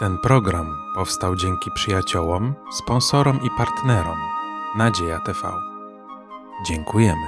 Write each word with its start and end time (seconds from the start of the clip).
Ten 0.00 0.18
program 0.18 0.76
powstał 0.94 1.36
dzięki 1.36 1.70
przyjaciołom, 1.74 2.54
sponsorom 2.72 3.40
i 3.46 3.48
partnerom 3.58 4.18
Nadzieja 4.76 5.20
TV. 5.20 5.38
Dziękujemy. 6.68 7.26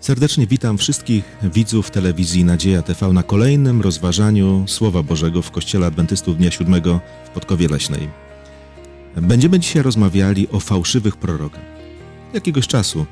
Serdecznie 0.00 0.46
witam 0.46 0.78
wszystkich 0.78 1.24
widzów 1.42 1.90
telewizji 1.90 2.44
Nadzieja 2.44 2.82
TV 2.82 3.12
na 3.12 3.22
kolejnym 3.22 3.80
rozważaniu 3.80 4.64
Słowa 4.66 5.02
Bożego 5.02 5.42
w 5.42 5.50
Kościele 5.50 5.86
Adwentystów 5.86 6.36
Dnia 6.36 6.50
Siódmego 6.50 7.00
w 7.24 7.28
Podkowie 7.28 7.68
Leśnej. 7.68 8.08
Będziemy 9.16 9.58
dzisiaj 9.58 9.82
rozmawiali 9.82 10.48
o 10.48 10.60
fałszywych 10.60 11.16
prorokach. 11.16 11.64
Jakiegoś 12.34 12.66
czasu 12.66 13.06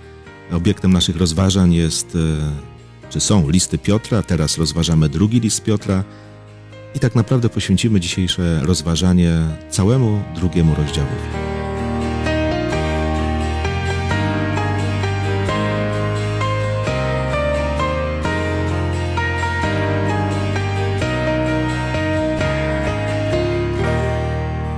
obiektem 0.53 0.93
naszych 0.93 1.17
rozważań 1.17 1.75
jest, 1.75 2.17
e, 2.17 3.11
czy 3.11 3.21
są 3.21 3.51
listy 3.51 3.79
Piotra, 3.79 4.23
teraz 4.23 4.59
rozważamy 4.59 5.09
drugi 5.09 5.41
list 5.41 5.65
Piotra 5.65 6.05
i 6.97 7.01
tak 7.01 7.15
naprawdę 7.15 7.49
poświęcimy 7.49 8.01
dzisiejsze 8.01 8.61
rozważanie 8.63 9.57
całemu 9.71 10.23
drugiemu 10.35 10.75
rozdziałowi. 10.75 11.17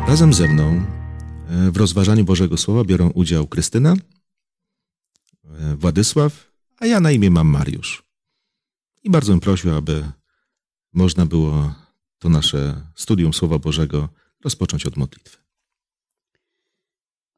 Razem 0.08 0.32
ze 0.32 0.48
mną 0.48 0.84
e, 1.50 1.70
w 1.70 1.76
rozważaniu 1.76 2.24
Bożego 2.24 2.56
Słowa 2.56 2.84
biorą 2.84 3.10
udział 3.10 3.46
Krystyna, 3.46 3.94
e, 3.94 5.76
Władysław, 5.76 6.52
a 6.80 6.86
ja 6.86 7.00
na 7.00 7.12
imię 7.12 7.30
mam 7.30 7.48
Mariusz. 7.48 8.02
I 9.04 9.10
bardzo 9.10 9.32
bym 9.32 9.40
prosił, 9.40 9.74
aby 9.74 10.04
można 10.92 11.26
było 11.26 11.87
to 12.18 12.28
nasze 12.28 12.82
studium 12.94 13.34
Słowa 13.34 13.58
Bożego 13.58 14.08
rozpocząć 14.44 14.86
od 14.86 14.96
modlitwy. 14.96 15.38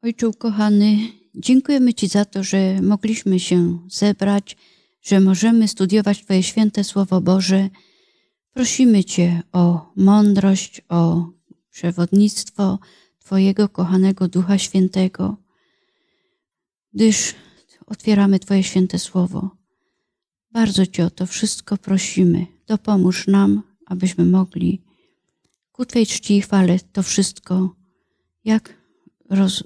Ojcze 0.01 0.29
ukochany, 0.29 0.97
dziękujemy 1.35 1.93
Ci 1.93 2.07
za 2.07 2.25
to, 2.25 2.43
że 2.43 2.81
mogliśmy 2.81 3.39
się 3.39 3.79
zebrać, 3.89 4.57
że 5.01 5.19
możemy 5.19 5.67
studiować 5.67 6.23
Twoje 6.23 6.43
święte 6.43 6.83
Słowo 6.83 7.21
Boże. 7.21 7.69
Prosimy 8.53 9.03
Cię 9.03 9.41
o 9.51 9.91
mądrość, 9.95 10.81
o 10.89 11.29
przewodnictwo 11.69 12.79
Twojego 13.19 13.69
kochanego 13.69 14.27
Ducha 14.27 14.57
Świętego, 14.57 15.37
gdyż 16.93 17.35
otwieramy 17.85 18.39
Twoje 18.39 18.63
święte 18.63 18.99
Słowo. 18.99 19.57
Bardzo 20.51 20.85
Cię 20.85 21.05
o 21.05 21.09
to 21.09 21.25
wszystko 21.25 21.77
prosimy. 21.77 22.47
Dopomóż 22.67 23.27
nam, 23.27 23.63
abyśmy 23.91 24.25
mogli 24.25 24.81
ku 25.71 25.85
Twej 25.85 26.07
czci 26.07 26.37
i 26.37 26.41
chwale 26.41 26.79
to 26.79 27.03
wszystko, 27.03 27.75
jak 28.45 28.77
roz, 29.29 29.63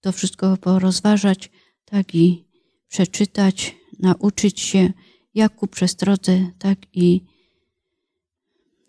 to 0.00 0.12
wszystko 0.12 0.56
porozważać, 0.56 1.50
tak 1.84 2.14
i 2.14 2.44
przeczytać, 2.88 3.76
nauczyć 3.98 4.60
się, 4.60 4.92
jak 5.34 5.54
ku 5.54 5.66
przestrodze, 5.66 6.50
tak 6.58 6.78
i 6.92 7.24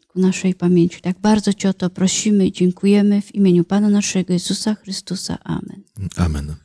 ku 0.08 0.20
naszej 0.20 0.56
pamięci. 0.56 1.02
Tak 1.02 1.20
bardzo 1.20 1.54
Cię 1.54 1.70
o 1.70 1.74
to 1.74 1.90
prosimy 1.90 2.48
i 2.48 2.52
dziękujemy 2.52 3.22
w 3.22 3.36
imieniu 3.36 3.64
Pana 3.64 3.90
naszego 3.90 4.34
Jezusa 4.34 4.76
Chrystusa. 4.76 5.38
Amen. 5.44 5.84
Amen. 6.18 6.56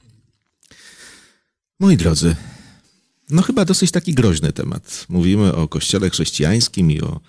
Moi 1.81 1.97
drodzy, 1.97 2.37
no 3.31 3.43
chyba 3.43 3.65
dosyć 3.65 3.91
taki 3.91 4.15
groźny 4.15 4.53
temat. 4.53 5.07
Mówimy 5.09 5.55
o 5.55 5.69
kościele 5.69 6.11
chrześcijańskim 6.11 6.91
i 6.91 7.01
o 7.01 7.21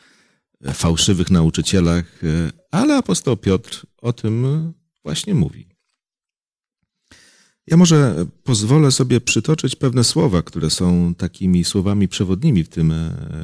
fałszywych 0.74 1.32
nauczycielach, 1.32 2.22
ale 2.72 2.98
apostoł 2.98 3.38
Piotr 3.38 3.86
o 4.02 4.14
tym 4.14 4.46
właśnie 5.04 5.36
mówi. 5.36 5.68
Ja 7.68 7.78
może 7.78 8.26
pozwolę 8.44 8.92
sobie 8.92 9.22
przytoczyć 9.22 9.76
pewne 9.76 10.04
słowa, 10.04 10.42
które 10.42 10.70
są 10.70 11.16
takimi 11.16 11.64
słowami 11.64 12.08
przewodnimi 12.08 12.64
w 12.64 12.70
tym 12.70 12.94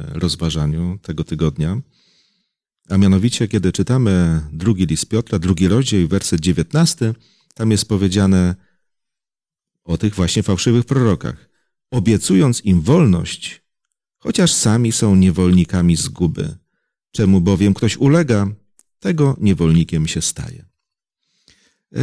rozważaniu 0.10 1.00
tego 1.02 1.24
tygodnia. 1.24 1.82
A 2.90 2.98
mianowicie, 2.98 3.48
kiedy 3.48 3.72
czytamy 3.72 4.42
drugi 4.54 4.86
list 4.86 5.06
Piotra, 5.06 5.40
drugi 5.40 5.68
rozdział, 5.68 6.08
werset 6.08 6.42
19, 6.42 7.14
tam 7.54 7.72
jest 7.72 7.88
powiedziane 7.88 8.56
o 9.84 9.98
tych 9.98 10.16
właśnie 10.16 10.44
fałszywych 10.44 10.86
prorokach. 10.86 11.53
Obiecując 11.94 12.66
im 12.66 12.82
wolność, 12.82 13.62
chociaż 14.18 14.54
sami 14.54 14.92
są 14.92 15.16
niewolnikami 15.16 15.96
zguby, 15.96 16.56
czemu 17.12 17.42
bowiem 17.42 17.74
ktoś 17.74 17.98
ulega, 17.98 18.48
tego 19.00 19.38
niewolnikiem 19.42 20.08
się 20.08 20.22
staje. 20.22 20.66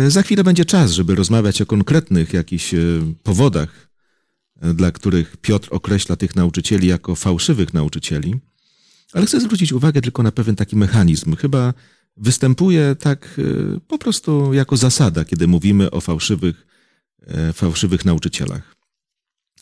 Za 0.08 0.22
chwilę 0.22 0.44
będzie 0.44 0.64
czas, 0.64 0.92
żeby 0.92 1.14
rozmawiać 1.14 1.62
o 1.62 1.66
konkretnych 1.66 2.32
jakichś 2.32 2.74
powodach, 3.22 3.90
dla 4.74 4.90
których 4.90 5.36
Piotr 5.36 5.68
określa 5.70 6.16
tych 6.16 6.36
nauczycieli 6.36 6.88
jako 6.88 7.14
fałszywych 7.14 7.74
nauczycieli. 7.74 8.34
Ale 9.12 9.26
chcę 9.26 9.40
zwrócić 9.40 9.72
uwagę 9.72 10.00
tylko 10.00 10.22
na 10.22 10.32
pewien 10.32 10.56
taki 10.56 10.76
mechanizm. 10.76 11.36
Chyba 11.36 11.74
występuje 12.16 12.96
tak 13.00 13.40
po 13.88 13.98
prostu 13.98 14.54
jako 14.54 14.76
zasada, 14.76 15.24
kiedy 15.24 15.46
mówimy 15.46 15.90
o 15.90 16.00
fałszywych, 16.00 16.66
fałszywych 17.52 18.04
nauczycielach. 18.04 18.79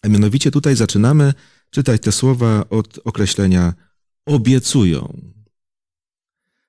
A 0.02 0.08
mianowicie 0.08 0.50
tutaj 0.50 0.76
zaczynamy 0.76 1.34
czytać 1.70 2.02
te 2.02 2.12
słowa 2.12 2.68
od 2.68 2.98
określenia 3.04 3.74
obiecują. 4.26 5.20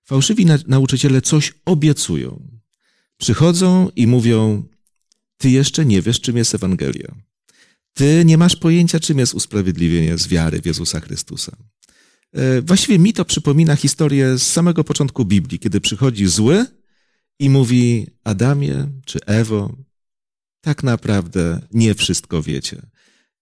Fałszywi 0.04 0.46
nauczyciele 0.68 1.22
coś 1.22 1.54
obiecują. 1.66 2.48
Przychodzą 3.18 3.90
i 3.96 4.08
mówią: 4.08 4.64
Ty 5.38 5.50
jeszcze 5.50 5.86
nie 5.86 6.02
wiesz, 6.02 6.22
czym 6.22 6.38
jest 6.38 6.56
Ewangelia. 6.56 7.16
Ty 7.94 8.26
nie 8.26 8.38
masz 8.38 8.56
pojęcia, 8.56 9.00
czym 9.00 9.20
jest 9.20 9.34
usprawiedliwienie 9.34 10.18
z 10.18 10.28
wiary 10.28 10.62
w 10.62 10.66
Jezusa 10.66 11.00
Chrystusa. 11.00 11.58
Właściwie 12.62 13.00
mi 13.00 13.14
to 13.14 13.26
przypomina 13.26 13.76
historię 13.76 14.38
z 14.38 14.44
samego 14.44 14.84
początku 14.84 15.26
Biblii, 15.26 15.60
kiedy 15.60 15.82
przychodzi 15.82 16.28
zły 16.28 16.66
i 17.40 17.50
mówi: 17.50 18.08
Adamie 18.24 18.88
czy 19.06 19.20
Ewo, 19.26 19.76
tak 20.62 20.84
naprawdę 20.84 21.62
nie 21.72 21.96
wszystko 21.96 22.42
wiecie. 22.42 22.82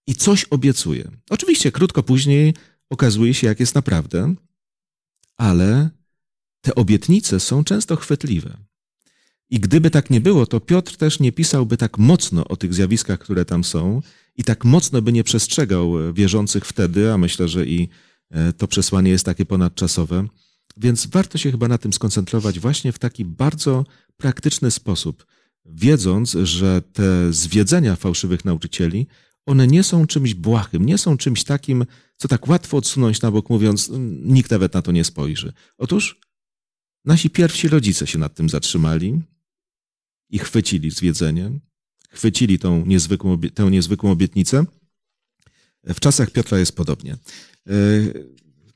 I 0.08 0.14
coś 0.14 0.44
obiecuje. 0.44 1.10
Oczywiście 1.30 1.72
krótko 1.72 2.02
później 2.02 2.54
okazuje 2.90 3.34
się, 3.34 3.46
jak 3.46 3.60
jest 3.60 3.74
naprawdę, 3.74 4.34
ale 5.36 5.90
te 6.60 6.74
obietnice 6.74 7.40
są 7.40 7.64
często 7.64 7.96
chwytliwe. 7.96 8.56
I 9.50 9.60
gdyby 9.60 9.90
tak 9.90 10.10
nie 10.10 10.20
było, 10.20 10.46
to 10.46 10.60
Piotr 10.60 10.96
też 10.96 11.20
nie 11.20 11.32
pisałby 11.32 11.76
tak 11.76 11.98
mocno 11.98 12.44
o 12.44 12.56
tych 12.56 12.74
zjawiskach, 12.74 13.18
które 13.18 13.44
tam 13.44 13.64
są, 13.64 14.02
i 14.36 14.44
tak 14.44 14.64
mocno 14.64 15.02
by 15.02 15.12
nie 15.12 15.24
przestrzegał 15.24 16.14
wierzących 16.14 16.64
wtedy, 16.64 17.12
a 17.12 17.18
myślę, 17.18 17.48
że 17.48 17.66
i 17.66 17.88
to 18.58 18.68
przesłanie 18.68 19.10
jest 19.10 19.24
takie 19.24 19.46
ponadczasowe. 19.46 20.26
Więc 20.76 21.06
warto 21.06 21.38
się 21.38 21.50
chyba 21.50 21.68
na 21.68 21.78
tym 21.78 21.92
skoncentrować 21.92 22.60
właśnie 22.60 22.92
w 22.92 22.98
taki 22.98 23.24
bardzo 23.24 23.86
praktyczny 24.16 24.70
sposób, 24.70 25.26
wiedząc, 25.64 26.36
że 26.42 26.82
te 26.92 27.32
zwiedzenia 27.32 27.96
fałszywych 27.96 28.44
nauczycieli, 28.44 29.06
one 29.48 29.66
nie 29.66 29.82
są 29.82 30.06
czymś 30.06 30.34
błahym, 30.34 30.86
nie 30.86 30.98
są 30.98 31.16
czymś 31.16 31.44
takim, 31.44 31.86
co 32.16 32.28
tak 32.28 32.48
łatwo 32.48 32.76
odsunąć 32.76 33.22
na 33.22 33.30
bok, 33.30 33.50
mówiąc, 33.50 33.90
nikt 34.22 34.50
nawet 34.50 34.74
na 34.74 34.82
to 34.82 34.92
nie 34.92 35.04
spojrzy. 35.04 35.52
Otóż 35.78 36.20
nasi 37.04 37.30
pierwsi 37.30 37.68
rodzice 37.68 38.06
się 38.06 38.18
nad 38.18 38.34
tym 38.34 38.48
zatrzymali 38.48 39.20
i 40.30 40.38
chwycili 40.38 40.90
zwiedzenie, 40.90 41.50
chwycili 42.10 42.58
tą 42.58 42.86
niezwykłą, 42.86 43.40
tę 43.40 43.70
niezwykłą 43.70 44.10
obietnicę. 44.10 44.64
W 45.84 46.00
czasach 46.00 46.30
Piotra 46.30 46.58
jest 46.58 46.76
podobnie. 46.76 47.16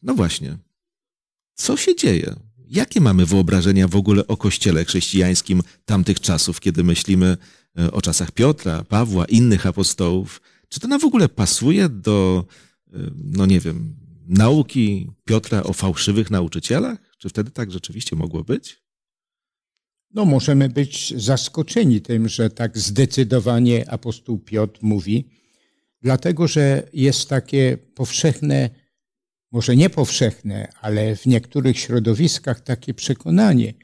No 0.02 0.14
właśnie. 0.14 0.58
Co 1.54 1.76
się 1.76 1.96
dzieje? 1.96 2.36
Jakie 2.68 3.00
mamy 3.00 3.26
wyobrażenia 3.26 3.88
w 3.88 3.96
ogóle 3.96 4.26
o 4.26 4.36
kościele 4.36 4.84
chrześcijańskim 4.84 5.62
tamtych 5.84 6.20
czasów, 6.20 6.60
kiedy 6.60 6.84
myślimy 6.84 7.36
o 7.92 8.02
czasach 8.02 8.30
Piotra, 8.30 8.84
Pawła, 8.84 9.24
innych 9.24 9.66
apostołów? 9.66 10.40
Czy 10.72 10.80
to 10.80 10.88
nam 10.88 11.00
w 11.00 11.04
ogóle 11.04 11.28
pasuje 11.28 11.88
do, 11.88 12.44
no 13.24 13.46
nie 13.46 13.60
wiem, 13.60 13.96
nauki 14.28 15.10
Piotra 15.24 15.62
o 15.62 15.72
fałszywych 15.72 16.30
nauczycielach? 16.30 16.98
Czy 17.18 17.28
wtedy 17.28 17.50
tak 17.50 17.72
rzeczywiście 17.72 18.16
mogło 18.16 18.44
być? 18.44 18.82
No, 20.14 20.24
możemy 20.24 20.68
być 20.68 21.14
zaskoczeni 21.16 22.00
tym, 22.00 22.28
że 22.28 22.50
tak 22.50 22.78
zdecydowanie 22.78 23.90
apostoł 23.90 24.38
Piotr 24.38 24.78
mówi, 24.82 25.28
dlatego 26.02 26.48
że 26.48 26.88
jest 26.92 27.28
takie 27.28 27.78
powszechne, 27.94 28.70
może 29.50 29.76
nie 29.76 29.90
powszechne, 29.90 30.72
ale 30.80 31.16
w 31.16 31.26
niektórych 31.26 31.78
środowiskach 31.78 32.60
takie 32.60 32.94
przekonanie, 32.94 33.74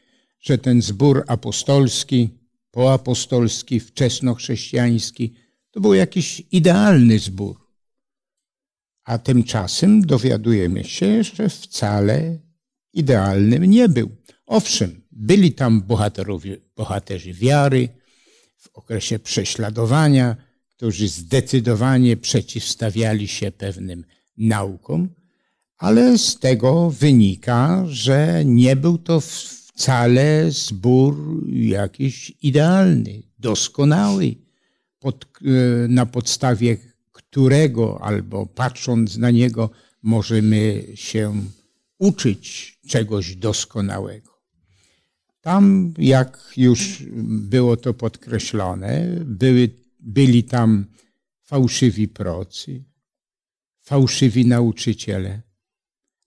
że 0.41 0.59
ten 0.59 0.83
zbór 0.83 1.25
apostolski, 1.27 2.29
poapostolski, 2.71 3.81
wczesnochrześcijański 3.81 5.48
to 5.71 5.81
był 5.81 5.95
jakiś 5.95 6.43
idealny 6.53 7.19
zbór. 7.19 7.57
A 9.05 9.19
tymczasem 9.19 10.01
dowiadujemy 10.01 10.85
się, 10.85 11.23
że 11.23 11.49
wcale 11.49 12.39
idealnym 12.93 13.65
nie 13.65 13.89
był. 13.89 14.11
Owszem, 14.47 15.03
byli 15.13 15.53
tam 15.53 15.83
bohaterowie, 15.83 16.57
bohaterzy 16.77 17.33
wiary 17.33 17.89
w 18.59 18.69
okresie 18.73 19.19
prześladowania, 19.19 20.37
którzy 20.77 21.09
zdecydowanie 21.09 22.17
przeciwstawiali 22.17 23.29
się 23.29 23.53
pewnym 23.53 24.05
naukom, 24.37 25.09
ale 25.79 26.19
z 26.19 26.39
tego 26.39 26.91
wynika, 26.91 27.85
że 27.87 28.45
nie 28.45 28.77
był 28.77 28.99
to 28.99 29.21
wcale 29.21 30.51
zbór 30.51 31.43
jakiś 31.53 32.33
idealny, 32.43 33.23
doskonały, 33.39 34.35
pod, 34.99 35.25
e, 35.25 35.89
na 35.89 36.07
podstawie 36.07 36.77
którego 37.13 38.03
albo 38.03 38.47
patrząc 38.47 39.17
na 39.17 39.31
niego 39.31 39.71
możemy 40.03 40.85
się 40.95 41.43
uczyć 41.99 42.79
czegoś 42.87 43.37
doskonałego. 43.37 44.39
Tam, 45.41 45.95
jak 45.99 46.53
już 46.57 47.03
było 47.23 47.77
to 47.77 47.95
podkreślone, 47.95 49.21
były, 49.25 49.71
byli 50.01 50.45
tam 50.45 50.87
fałszywi 51.45 52.09
procy, 52.09 52.85
fałszywi 53.81 54.47
nauczyciele, 54.47 55.43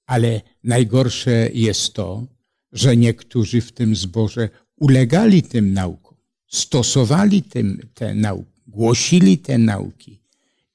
ale 0.06 0.42
najgorsze 0.64 1.50
jest 1.54 1.94
to, 1.94 2.28
że 2.72 2.98
niektórzy 2.98 3.62
w 3.62 3.72
tym 3.72 3.96
zborze 3.96 4.50
ulegali 4.76 5.44
tym 5.44 5.74
naukom, 5.74 6.18
stosowali 6.48 7.44
tym, 7.44 7.90
te 7.94 8.16
nauki, 8.16 8.61
głosili 8.72 9.38
te 9.38 9.58
nauki 9.58 10.22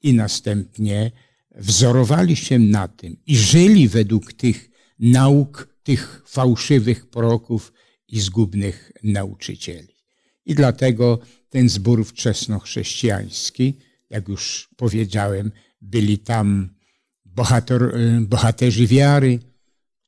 i 0.02 0.14
następnie 0.14 1.10
wzorowali 1.56 2.37
się 2.37 2.58
na 2.58 2.88
tym 2.88 3.16
i 3.26 3.37
żyli 3.37 3.88
według 3.88 4.32
tych 4.32 4.70
nauk 4.98 5.76
tych 5.82 6.22
fałszywych 6.26 7.06
proroków 7.06 7.72
i 8.08 8.20
zgubnych 8.20 8.93
nauczycieli. 9.02 9.96
I 10.44 10.54
dlatego 10.54 11.19
ten 11.50 11.69
zbór 11.69 12.04
wczesnochrześcijański, 12.04 13.75
jak 14.10 14.28
już 14.28 14.69
powiedziałem, 14.76 15.52
byli 15.81 16.19
tam 16.19 16.69
bohater, 17.25 17.82
bohaterzy 18.20 18.87
wiary, 18.87 19.38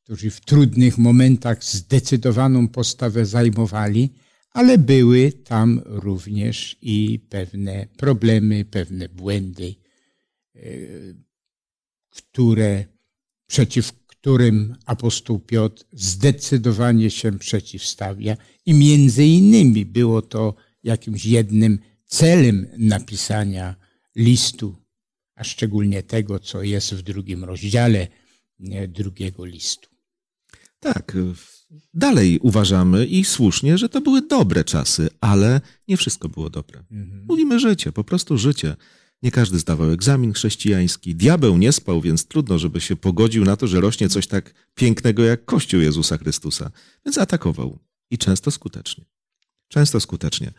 którzy 0.04 0.30
w 0.30 0.40
trudnych 0.40 0.98
momentach 0.98 1.64
zdecydowaną 1.64 2.68
postawę 2.68 3.26
zajmowali, 3.26 4.14
ale 4.50 4.78
były 4.78 5.32
tam 5.32 5.82
również 5.84 6.76
i 6.82 7.18
pewne 7.28 7.86
problemy, 7.96 8.64
pewne 8.64 9.08
błędy, 9.08 9.74
e, 10.54 10.60
które, 12.10 12.84
przeciw 13.46 13.92
którym 14.18 14.76
apostoł 14.86 15.38
Piotr 15.38 15.84
zdecydowanie 15.92 17.10
się 17.10 17.38
przeciwstawia 17.38 18.36
i 18.66 18.74
między 18.74 19.24
innymi 19.24 19.86
było 19.86 20.22
to 20.22 20.54
jakimś 20.82 21.24
jednym 21.24 21.78
celem 22.06 22.66
napisania 22.78 23.76
listu, 24.16 24.76
a 25.34 25.44
szczególnie 25.44 26.02
tego, 26.02 26.38
co 26.38 26.62
jest 26.62 26.94
w 26.94 27.02
drugim 27.02 27.44
rozdziale 27.44 28.08
drugiego 28.88 29.44
listu. 29.44 29.97
Tak, 30.80 31.16
dalej 31.94 32.38
uważamy 32.42 33.06
i 33.06 33.24
słusznie, 33.24 33.78
że 33.78 33.88
to 33.88 34.00
były 34.00 34.22
dobre 34.22 34.64
czasy, 34.64 35.08
ale 35.20 35.60
nie 35.88 35.96
wszystko 35.96 36.28
było 36.28 36.50
dobre. 36.50 36.84
Mhm. 36.90 37.24
Mówimy 37.28 37.60
życie, 37.60 37.92
po 37.92 38.04
prostu 38.04 38.38
życie. 38.38 38.76
Nie 39.22 39.30
każdy 39.30 39.58
zdawał 39.58 39.90
egzamin 39.90 40.32
chrześcijański. 40.32 41.14
Diabeł 41.14 41.58
nie 41.58 41.72
spał, 41.72 42.00
więc 42.00 42.26
trudno, 42.26 42.58
żeby 42.58 42.80
się 42.80 42.96
pogodził 42.96 43.44
na 43.44 43.56
to, 43.56 43.66
że 43.66 43.80
rośnie 43.80 44.08
coś 44.08 44.26
tak 44.26 44.54
pięknego 44.74 45.24
jak 45.24 45.44
Kościół 45.44 45.80
Jezusa 45.80 46.18
Chrystusa. 46.18 46.70
Więc 47.06 47.18
atakował 47.18 47.78
i 48.10 48.18
często 48.18 48.50
skutecznie. 48.50 49.04
Często 49.68 50.00
skutecznie. 50.00 50.52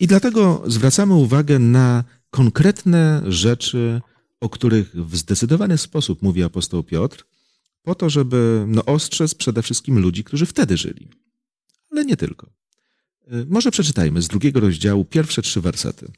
I 0.00 0.06
dlatego 0.06 0.62
zwracamy 0.66 1.14
uwagę 1.14 1.58
na 1.58 2.04
konkretne 2.30 3.22
rzeczy, 3.26 4.00
o 4.40 4.48
których 4.48 4.94
w 4.94 5.16
zdecydowany 5.16 5.78
sposób 5.78 6.22
mówi 6.22 6.42
apostoł 6.42 6.82
Piotr, 6.82 7.24
po 7.84 7.94
to, 7.94 8.10
żeby 8.10 8.64
no, 8.68 8.84
ostrzec 8.84 9.34
przede 9.34 9.62
wszystkim 9.62 9.98
ludzi, 9.98 10.24
którzy 10.24 10.46
wtedy 10.46 10.76
żyli. 10.76 11.08
Ale 11.92 12.04
nie 12.04 12.16
tylko. 12.16 12.50
Może 13.48 13.70
przeczytajmy 13.70 14.22
z 14.22 14.28
drugiego 14.28 14.60
rozdziału 14.60 15.04
pierwsze 15.04 15.42
trzy 15.42 15.60
wersety. 15.60 16.12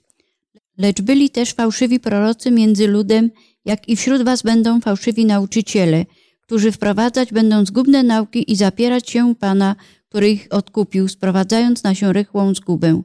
Lecz 0.78 1.02
byli 1.02 1.30
też 1.30 1.52
fałszywi 1.52 2.00
prorocy 2.00 2.50
między 2.50 2.86
ludem, 2.86 3.30
jak 3.64 3.88
i 3.88 3.96
wśród 3.96 4.22
was 4.22 4.42
będą 4.42 4.80
fałszywi 4.80 5.26
nauczyciele, 5.26 6.06
którzy 6.40 6.72
wprowadzać 6.72 7.32
będą 7.32 7.66
zgubne 7.66 8.02
nauki 8.02 8.52
i 8.52 8.56
zapierać 8.56 9.10
się 9.10 9.34
Pana, 9.34 9.76
który 10.08 10.30
ich 10.30 10.46
odkupił, 10.50 11.08
sprowadzając 11.08 11.82
na 11.82 11.94
się 11.94 12.12
rychłą 12.12 12.54
zgubę. 12.54 13.02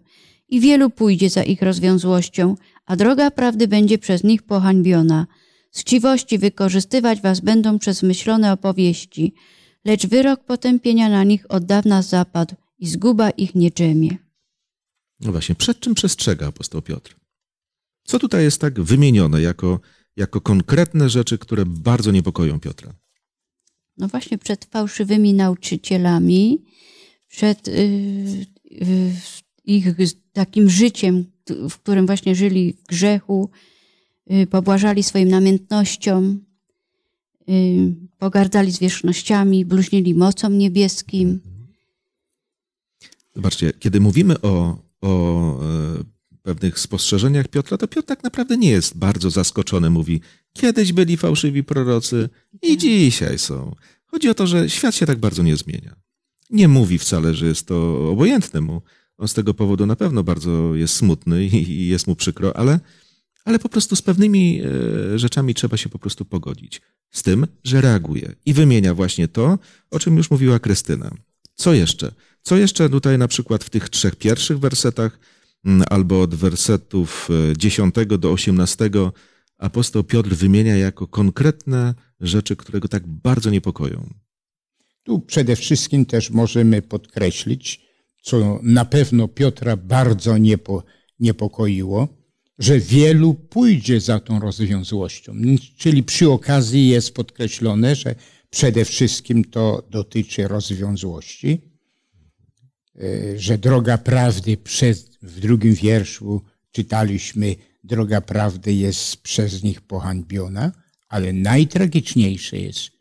I 0.50 0.60
wielu 0.60 0.90
pójdzie 0.90 1.30
za 1.30 1.44
ich 1.44 1.62
rozwiązłością, 1.62 2.56
a 2.86 2.96
droga 2.96 3.32
prawdy 3.32 3.68
będzie 3.68 3.98
przez 3.98 4.24
nich 4.24 4.44
pohańbiona. 4.44 5.28
Z 5.72 5.80
chciwości 5.80 6.38
wykorzystywać 6.38 7.22
was 7.22 7.40
będą 7.40 7.80
przez 7.80 8.04
myślone 8.04 8.54
opowieści, 8.54 9.34
lecz 9.86 10.08
wyrok 10.08 10.44
potępienia 10.44 11.10
na 11.10 11.24
nich 11.24 11.46
od 11.50 11.66
dawna 11.66 12.02
zapadł 12.02 12.56
i 12.80 12.88
zguba 12.88 13.30
ich 13.30 13.56
nie 13.56 13.72
drzemie. 13.72 14.18
No 15.20 15.32
właśnie, 15.32 15.56
przed 15.56 15.80
czym 15.80 15.94
przestrzega 15.94 16.48
apostoł 16.48 16.82
Piotr? 16.82 17.16
Co 18.04 18.20
tutaj 18.20 18.44
jest 18.44 18.62
tak 18.62 18.82
wymienione 18.82 19.42
jako, 19.42 19.80
jako 20.16 20.42
konkretne 20.42 21.10
rzeczy, 21.10 21.38
które 21.38 21.66
bardzo 21.66 22.12
niepokoją 22.12 22.60
Piotra? 22.60 22.94
No 23.98 24.08
właśnie 24.08 24.38
przed 24.38 24.66
fałszywymi 24.66 25.34
nauczycielami, 25.34 26.66
przed 27.28 27.68
y, 27.68 27.72
y, 28.72 29.14
ich 29.66 29.86
takim 30.34 30.70
życiem, 30.70 31.26
w 31.70 31.78
którym 31.78 32.06
właśnie 32.06 32.36
żyli 32.36 32.74
w 32.74 32.84
grzechu, 32.84 33.50
pobłażali 34.50 35.04
swoim 35.04 35.30
namiętnościom, 35.30 36.40
pogardzali 38.18 38.72
zwierzchnościami, 38.72 39.66
bluźnili 39.66 40.14
mocą 40.14 40.50
niebieskim. 40.50 41.40
Zobaczcie, 43.36 43.74
kiedy 43.80 44.00
mówimy 44.00 44.42
o, 44.42 44.78
o 45.02 45.64
e, 45.64 46.04
pewnych 46.42 46.80
spostrzeżeniach 46.80 47.48
Piotra, 47.48 47.78
to 47.78 47.88
Piotr 47.88 48.08
tak 48.08 48.24
naprawdę 48.24 48.58
nie 48.58 48.70
jest 48.70 48.98
bardzo 48.98 49.30
zaskoczony. 49.30 49.90
Mówi, 49.90 50.22
kiedyś 50.54 50.94
byli 50.94 51.18
fałszywi 51.18 51.64
prorocy 51.64 52.30
i 52.62 52.70
tak. 52.70 52.78
dzisiaj 52.78 53.40
są. 53.40 53.76
Chodzi 54.06 54.30
o 54.30 54.34
to, 54.34 54.48
że 54.48 54.70
świat 54.70 54.96
się 54.96 55.06
tak 55.06 55.20
bardzo 55.20 55.44
nie 55.44 55.58
zmienia. 55.58 55.96
Nie 56.50 56.68
mówi 56.68 56.98
wcale, 56.98 57.34
że 57.34 57.46
jest 57.46 57.68
to 57.68 58.10
obojętne 58.10 58.62
mu. 58.62 58.82
On 59.18 59.28
z 59.28 59.34
tego 59.34 59.54
powodu 59.54 59.86
na 59.86 59.96
pewno 59.96 60.24
bardzo 60.24 60.76
jest 60.76 60.94
smutny 60.94 61.46
i 61.46 61.88
jest 61.88 62.08
mu 62.08 62.16
przykro, 62.16 62.58
ale, 62.58 62.80
ale 63.46 63.60
po 63.60 63.70
prostu 63.70 63.96
z 63.96 64.02
pewnymi 64.02 64.62
e, 64.62 65.20
rzeczami 65.20 65.54
trzeba 65.54 65.78
się 65.78 65.90
po 65.90 66.00
prostu 66.00 66.26
pogodzić. 66.26 66.82
Z 67.12 67.24
tym, 67.24 67.48
że 67.64 67.82
reaguje 67.82 68.36
i 68.46 68.54
wymienia 68.54 68.94
właśnie 68.94 69.28
to, 69.28 69.60
o 69.92 70.00
czym 70.00 70.18
już 70.18 70.32
mówiła 70.32 70.60
Krystyna. 70.60 71.12
Co 71.56 71.74
jeszcze? 71.74 72.12
Co 72.42 72.58
jeszcze 72.58 72.90
tutaj 72.90 73.18
na 73.18 73.28
przykład 73.28 73.64
w 73.64 73.70
tych 73.70 73.90
trzech 73.90 74.16
pierwszych 74.16 74.60
wersetach 74.60 75.20
Mm, 75.66 75.84
albo 75.90 76.22
od 76.22 76.36
wersetów 76.36 77.30
10 77.58 77.98
e, 77.98 78.18
do 78.18 78.32
18 78.32 78.90
apostoł 79.58 80.04
Piotr 80.04 80.30
wymienia 80.30 80.78
jako 80.78 81.08
konkretne 81.08 81.94
rzeczy, 82.20 82.56
które 82.56 82.80
go 82.80 82.88
tak 82.88 83.08
bardzo 83.08 83.50
niepokoją. 83.50 84.10
Tu 85.04 85.20
przede 85.20 85.56
wszystkim 85.56 86.06
też 86.06 86.30
możemy 86.30 86.82
podkreślić, 86.82 87.82
co 88.22 88.60
na 88.64 88.86
pewno 88.86 89.28
Piotra 89.28 89.78
bardzo 89.78 90.38
niepo, 90.38 90.84
niepokoiło, 91.20 92.08
że 92.62 92.80
wielu 92.80 93.34
pójdzie 93.34 94.02
za 94.02 94.20
tą 94.20 94.40
rozwiązłością. 94.40 95.36
Czyli 95.78 96.04
przy 96.04 96.30
okazji 96.30 96.88
jest 96.88 97.14
podkreślone, 97.14 97.96
że 97.96 98.16
przede 98.50 98.86
wszystkim 98.86 99.46
to 99.46 99.88
dotyczy 99.90 100.48
rozwiązłości, 100.48 101.62
e, 102.96 103.40
że 103.40 103.58
droga 103.58 103.98
prawdy 103.98 104.58
przez 104.58 105.10
w 105.22 105.40
drugim 105.40 105.74
wierszu 105.74 106.42
czytaliśmy, 106.72 107.56
droga 107.84 108.22
prawdy 108.22 108.74
jest 108.74 109.18
przez 109.18 109.64
nich 109.64 109.82
pohańbiona, 109.82 110.72
ale 111.10 111.34
najtragiczniejsze 111.34 112.58
jest, 112.58 112.92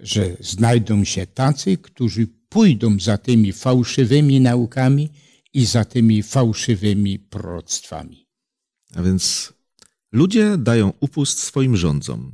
że 0.00 0.36
znajdą 0.40 1.04
się 1.04 1.26
tacy, 1.26 1.76
którzy 1.76 2.26
pójdą 2.48 2.98
za 2.98 3.18
tymi 3.18 3.52
fałszywymi 3.52 4.40
naukami 4.40 5.10
i 5.54 5.64
za 5.64 5.84
tymi 5.84 6.22
fałszywymi 6.22 7.18
proroctwami. 7.18 8.29
A 8.94 9.02
więc 9.02 9.52
ludzie 10.12 10.58
dają 10.58 10.92
upust 11.00 11.38
swoim 11.38 11.76
rządzom. 11.76 12.32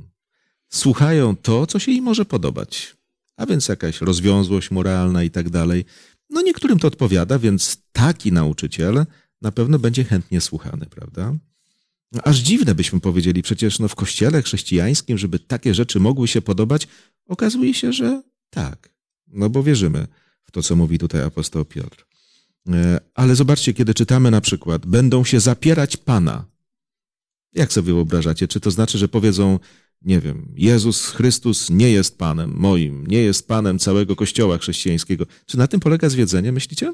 Słuchają 0.69 1.35
to, 1.35 1.67
co 1.67 1.79
się 1.79 1.91
im 1.91 2.03
może 2.03 2.25
podobać. 2.25 2.95
A 3.37 3.45
więc 3.45 3.67
jakaś 3.67 4.01
rozwiązłość 4.01 4.71
moralna 4.71 5.23
i 5.23 5.31
tak 5.31 5.49
dalej. 5.49 5.85
No 6.29 6.41
niektórym 6.41 6.79
to 6.79 6.87
odpowiada, 6.87 7.39
więc 7.39 7.77
taki 7.91 8.31
nauczyciel 8.31 9.05
na 9.41 9.51
pewno 9.51 9.79
będzie 9.79 10.03
chętnie 10.03 10.41
słuchany, 10.41 10.85
prawda? 10.85 11.33
No, 12.11 12.21
aż 12.23 12.37
dziwne 12.37 12.75
byśmy 12.75 12.99
powiedzieli, 12.99 13.41
przecież 13.41 13.79
no 13.79 13.87
w 13.87 13.95
kościele 13.95 14.41
chrześcijańskim, 14.41 15.17
żeby 15.17 15.39
takie 15.39 15.73
rzeczy 15.73 15.99
mogły 15.99 16.27
się 16.27 16.41
podobać, 16.41 16.87
okazuje 17.27 17.73
się, 17.73 17.93
że 17.93 18.23
tak, 18.49 18.89
No 19.27 19.49
bo 19.49 19.63
wierzymy 19.63 20.07
w 20.43 20.51
to, 20.51 20.63
co 20.63 20.75
mówi 20.75 20.97
tutaj 20.99 21.21
apostoł 21.21 21.65
Piotr. 21.65 22.05
E, 22.73 22.99
ale 23.13 23.35
zobaczcie, 23.35 23.73
kiedy 23.73 23.93
czytamy 23.93 24.31
na 24.31 24.41
przykład, 24.41 24.85
będą 24.85 25.23
się 25.23 25.39
zapierać 25.39 25.97
Pana. 25.97 26.45
Jak 27.53 27.73
sobie 27.73 27.93
wyobrażacie? 27.93 28.47
Czy 28.47 28.59
to 28.59 28.71
znaczy, 28.71 28.97
że 28.97 29.07
powiedzą, 29.07 29.59
nie 30.01 30.19
wiem, 30.19 30.53
Jezus 30.55 31.05
Chrystus 31.05 31.69
nie 31.69 31.91
jest 31.91 32.17
Panem 32.17 32.53
moim, 32.55 33.07
nie 33.07 33.21
jest 33.21 33.47
Panem 33.47 33.79
całego 33.79 34.15
Kościoła 34.15 34.57
chrześcijańskiego? 34.57 35.25
Czy 35.45 35.57
na 35.57 35.67
tym 35.67 35.79
polega 35.79 36.09
zwiedzenie, 36.09 36.51
myślicie? 36.51 36.93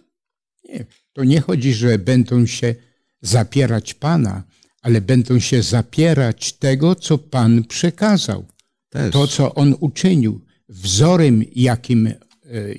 Nie, 0.70 0.86
to 1.14 1.24
nie 1.24 1.42
chodzi, 1.42 1.74
że 1.74 2.00
będą 2.00 2.46
się 2.46 2.76
zapierać 3.22 3.94
Pana, 3.94 4.44
ale 4.82 5.02
będą 5.02 5.40
się 5.40 5.64
zapierać 5.64 6.54
tego, 6.54 6.96
co 6.96 7.18
Pan 7.18 7.64
przekazał. 7.64 8.46
Też. 8.90 9.14
To, 9.14 9.28
co 9.28 9.56
On 9.56 9.76
uczynił, 9.80 10.42
wzorem, 10.70 11.44
jakim, 11.56 12.08
e, 12.08 12.16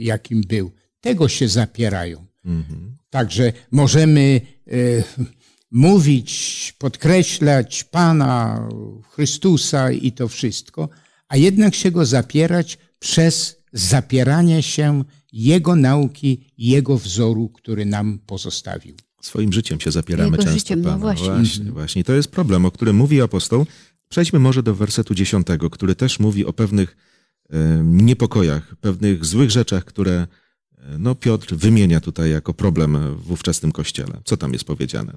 jakim 0.00 0.40
był. 0.40 0.70
Tego 1.00 1.28
się 1.28 1.48
zapierają. 1.48 2.23
Mhm. 2.44 2.96
Także 3.10 3.52
możemy 3.70 4.40
e, 4.66 4.72
mówić, 5.70 6.74
podkreślać 6.78 7.84
Pana, 7.84 8.68
Chrystusa 9.10 9.92
i 9.92 10.12
to 10.12 10.28
wszystko, 10.28 10.88
a 11.28 11.36
jednak 11.36 11.74
się 11.74 11.90
Go 11.90 12.06
zapierać 12.06 12.78
przez 12.98 13.56
zapieranie 13.72 14.62
się 14.62 15.04
Jego 15.32 15.76
nauki, 15.76 16.52
Jego 16.58 16.98
wzoru, 16.98 17.48
który 17.48 17.86
nam 17.86 18.18
pozostawił. 18.26 18.96
Swoim 19.20 19.52
życiem 19.52 19.80
się 19.80 19.92
zapieramy 19.92 20.30
Jego 20.30 20.42
często 20.42 20.58
życiem, 20.58 20.82
no 20.82 20.98
właśnie. 20.98 21.30
właśnie, 21.30 21.64
właśnie. 21.64 22.04
To 22.04 22.12
jest 22.12 22.30
problem, 22.30 22.64
o 22.64 22.70
którym 22.70 22.96
mówi 22.96 23.22
apostoł. 23.22 23.66
Przejdźmy 24.08 24.38
może 24.38 24.62
do 24.62 24.74
wersetu 24.74 25.14
dziesiątego, 25.14 25.70
który 25.70 25.94
też 25.94 26.20
mówi 26.20 26.44
o 26.44 26.52
pewnych 26.52 26.96
e, 27.50 27.82
niepokojach, 27.84 28.76
pewnych 28.80 29.24
złych 29.24 29.50
rzeczach, 29.50 29.84
które 29.84 30.26
no, 30.98 31.14
Piotr 31.14 31.54
wymienia 31.54 32.00
tutaj 32.00 32.30
jako 32.30 32.54
problem 32.54 33.16
w 33.16 33.32
ówczesnym 33.32 33.72
kościele. 33.72 34.20
Co 34.24 34.36
tam 34.36 34.52
jest 34.52 34.64
powiedziane? 34.64 35.12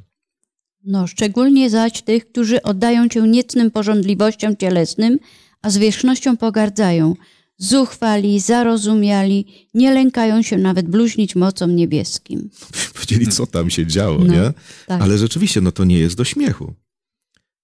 No, 0.84 1.08
szczególnie 1.08 1.70
zaś 1.70 2.02
tych, 2.02 2.30
którzy 2.32 2.62
oddają 2.62 3.10
się 3.10 3.28
niecnym 3.28 3.72
porządliwościom 3.72 4.58
cielesnym, 4.58 5.20
a 5.62 5.70
zwierzchnością 5.70 6.38
pogardzają. 6.38 7.16
Zuchwali, 7.58 8.40
zarozumiali, 8.40 9.46
nie 9.74 9.94
lękają 9.94 10.42
się 10.42 10.58
nawet 10.58 10.88
bluźnić 10.88 11.36
mocą 11.36 11.68
niebieskim. 11.68 12.50
Powiedzieli, 12.94 13.28
co 13.28 13.48
tam 13.48 13.70
się 13.70 13.86
działo, 13.86 14.24
No, 14.24 14.34
nie? 14.34 14.54
tak. 14.88 15.02
Ale 15.02 15.18
rzeczywiście, 15.18 15.62
no 15.62 15.72
to 15.72 15.84
nie 15.84 16.00
jest 16.00 16.16
do 16.18 16.24
śmiechu. 16.24 16.74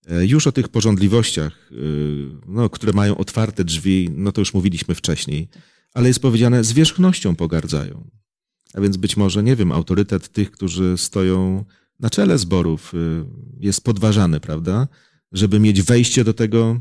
E, 0.08 0.26
Już 0.26 0.48
o 0.48 0.52
tych 0.52 0.70
porządliwościach, 0.70 1.72
y, 1.72 1.76
no, 2.48 2.70
które 2.70 2.94
mają 2.94 3.18
otwarte 3.18 3.64
drzwi, 3.64 4.10
no 4.16 4.32
to 4.32 4.42
już 4.42 4.54
mówiliśmy 4.54 4.96
wcześniej, 4.96 5.48
ale 5.94 6.08
jest 6.08 6.20
powiedziane, 6.20 6.64
zwierzchnością 6.64 7.36
pogardzają. 7.36 8.10
A 8.74 8.82
więc 8.82 8.98
być 8.98 9.18
może, 9.18 9.44
nie 9.44 9.56
wiem, 9.56 9.72
autorytet 9.72 10.30
tych, 10.30 10.52
którzy 10.52 10.98
stoją 10.98 11.66
na 12.00 12.10
czele 12.10 12.38
zborów 12.38 12.94
y, 12.94 12.98
jest 13.60 13.84
podważany, 13.84 14.40
prawda? 14.40 14.88
Żeby 15.32 15.60
mieć 15.60 15.82
wejście 15.82 16.24
do 16.24 16.34
tego 16.34 16.80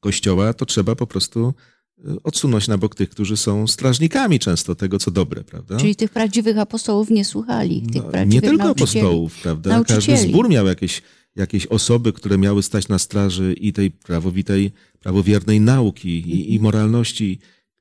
kościoła, 0.00 0.54
to 0.54 0.66
trzeba 0.66 0.94
po 0.94 1.06
prostu 1.06 1.54
y, 1.98 2.22
odsunąć 2.22 2.68
na 2.68 2.78
bok 2.78 2.94
tych, 2.94 3.10
którzy 3.10 3.36
są 3.36 3.66
strażnikami 3.66 4.38
często 4.38 4.74
tego, 4.74 4.98
co 4.98 5.10
dobre, 5.10 5.44
prawda? 5.44 5.76
Czyli 5.76 5.96
tych 5.96 6.10
prawdziwych 6.10 6.58
apostołów 6.58 7.10
nie 7.10 7.24
słuchali, 7.24 7.82
tych 7.82 8.02
No, 8.12 8.24
nie 8.24 8.42
tylko 8.42 8.70
apostołów, 8.70 9.40
prawda? 9.42 9.84
Każdy 9.84 10.18
zbór 10.18 10.48
miał 10.48 10.66
jakieś, 10.66 11.02
jakieś 11.36 11.66
osoby, 11.66 12.12
które 12.12 12.38
miały 12.38 12.62
stać 12.62 12.88
na 12.88 12.98
straży 12.98 13.52
i 13.52 13.72
tej 13.72 13.90
prawowitej, 13.90 14.72
prawowiernej 15.00 15.60
nauki 15.60 16.08
i, 16.08 16.54
i 16.54 16.60
moralności. 16.60 17.38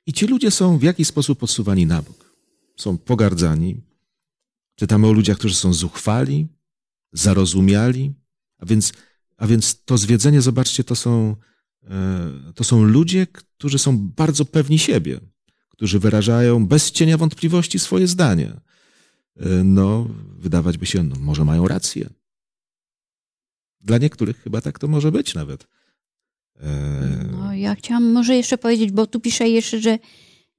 I 0.08 0.14
ci 0.14 0.28
ludzie 0.28 0.52
są 0.52 0.78
w 0.78 0.84
jakiś 0.84 1.08
sposób 1.08 1.44
odsuwani 1.44 1.86
na 1.86 2.02
bok. 2.02 2.34
Są 2.78 2.98
pogardzani. 2.98 3.82
Czytamy 4.76 5.08
o 5.08 5.12
ludziach, 5.12 5.38
którzy 5.38 5.56
są 5.56 5.74
zuchwali, 5.74 6.48
zarozumiali. 7.14 8.14
A 8.58 8.66
więc, 8.66 8.94
a 9.38 9.48
więc 9.48 9.84
to 9.84 9.98
zwiedzenie, 9.98 10.42
zobaczcie, 10.42 10.84
to 10.84 10.96
są, 10.96 11.36
e, 11.84 12.54
to 12.56 12.64
są 12.64 12.84
ludzie, 12.84 13.28
którzy 13.28 13.80
są 13.80 13.98
bardzo 13.98 14.46
pewni 14.46 14.80
siebie, 14.80 15.20
którzy 15.70 16.00
wyrażają 16.00 16.68
bez 16.68 16.92
cienia 16.92 17.18
wątpliwości 17.18 17.80
swoje 17.80 18.08
zdanie 18.08 18.62
no, 19.64 20.08
wydawać 20.38 20.78
by 20.78 20.86
się, 20.86 21.04
no, 21.04 21.16
może 21.20 21.46
mają 21.46 21.68
rację. 21.68 22.10
Dla 23.82 23.98
niektórych 23.98 24.38
chyba 24.38 24.62
tak 24.62 24.80
to 24.80 24.88
może 24.88 25.12
być 25.12 25.36
nawet. 25.36 25.68
No, 27.32 27.54
ja 27.54 27.76
chciałam 27.76 28.12
może 28.12 28.36
jeszcze 28.36 28.58
powiedzieć, 28.58 28.92
bo 28.92 29.08
tu 29.08 29.20
pisze 29.20 29.50
jeszcze, 29.50 29.80
że 29.80 30.00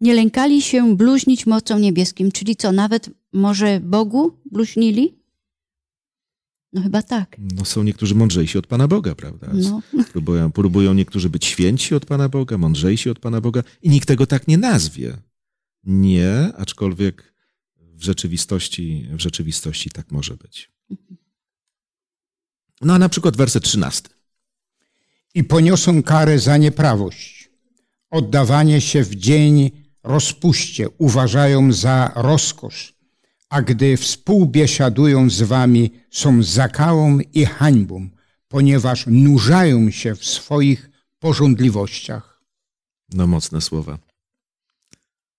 nie 0.00 0.14
lękali 0.14 0.62
się 0.62 0.96
bluźnić 0.96 1.46
mocą 1.46 1.78
niebieskim, 1.78 2.32
czyli 2.32 2.56
co, 2.56 2.72
nawet 2.72 3.10
może 3.32 3.80
Bogu 3.80 4.38
bluźnili? 4.50 5.18
No 6.72 6.82
chyba 6.82 7.02
tak. 7.02 7.36
No, 7.38 7.64
są 7.64 7.82
niektórzy 7.82 8.14
mądrzejsi 8.14 8.58
od 8.58 8.66
Pana 8.66 8.88
Boga, 8.88 9.14
prawda? 9.14 9.50
No. 9.54 9.82
Próbują, 10.12 10.52
próbują 10.52 10.94
niektórzy 10.94 11.30
być 11.30 11.44
święci 11.44 11.94
od 11.94 12.06
Pana 12.06 12.28
Boga, 12.28 12.58
mądrzejsi 12.58 13.10
od 13.10 13.18
Pana 13.18 13.40
Boga 13.40 13.62
i 13.82 13.90
nikt 13.90 14.08
tego 14.08 14.26
tak 14.26 14.48
nie 14.48 14.58
nazwie. 14.58 15.16
Nie, 15.84 16.52
aczkolwiek 16.56 17.34
w 17.76 18.02
rzeczywistości, 18.02 19.08
w 19.12 19.20
rzeczywistości 19.20 19.90
tak 19.90 20.12
może 20.12 20.36
być. 20.36 20.72
No 22.80 22.94
a 22.94 22.98
na 22.98 23.08
przykład 23.08 23.36
werset 23.36 23.64
13. 23.64 24.08
i 25.34 25.44
poniosą 25.44 26.02
karę 26.02 26.38
za 26.38 26.56
nieprawość. 26.56 27.50
Oddawanie 28.10 28.80
się 28.80 29.02
w 29.04 29.14
dzień 29.14 29.70
rozpuście 30.02 30.88
uważają 30.98 31.72
za 31.72 32.12
rozkosz, 32.14 32.94
a 33.48 33.62
gdy 33.62 33.96
współbiesiadują 33.96 35.30
z 35.30 35.42
wami, 35.42 35.90
są 36.10 36.42
zakałą 36.42 37.18
i 37.34 37.44
hańbą, 37.44 38.08
ponieważ 38.48 39.04
nurzają 39.06 39.90
się 39.90 40.14
w 40.14 40.24
swoich 40.24 40.90
porządliwościach. 41.18 42.42
No 43.12 43.26
mocne 43.26 43.60
słowa. 43.60 43.98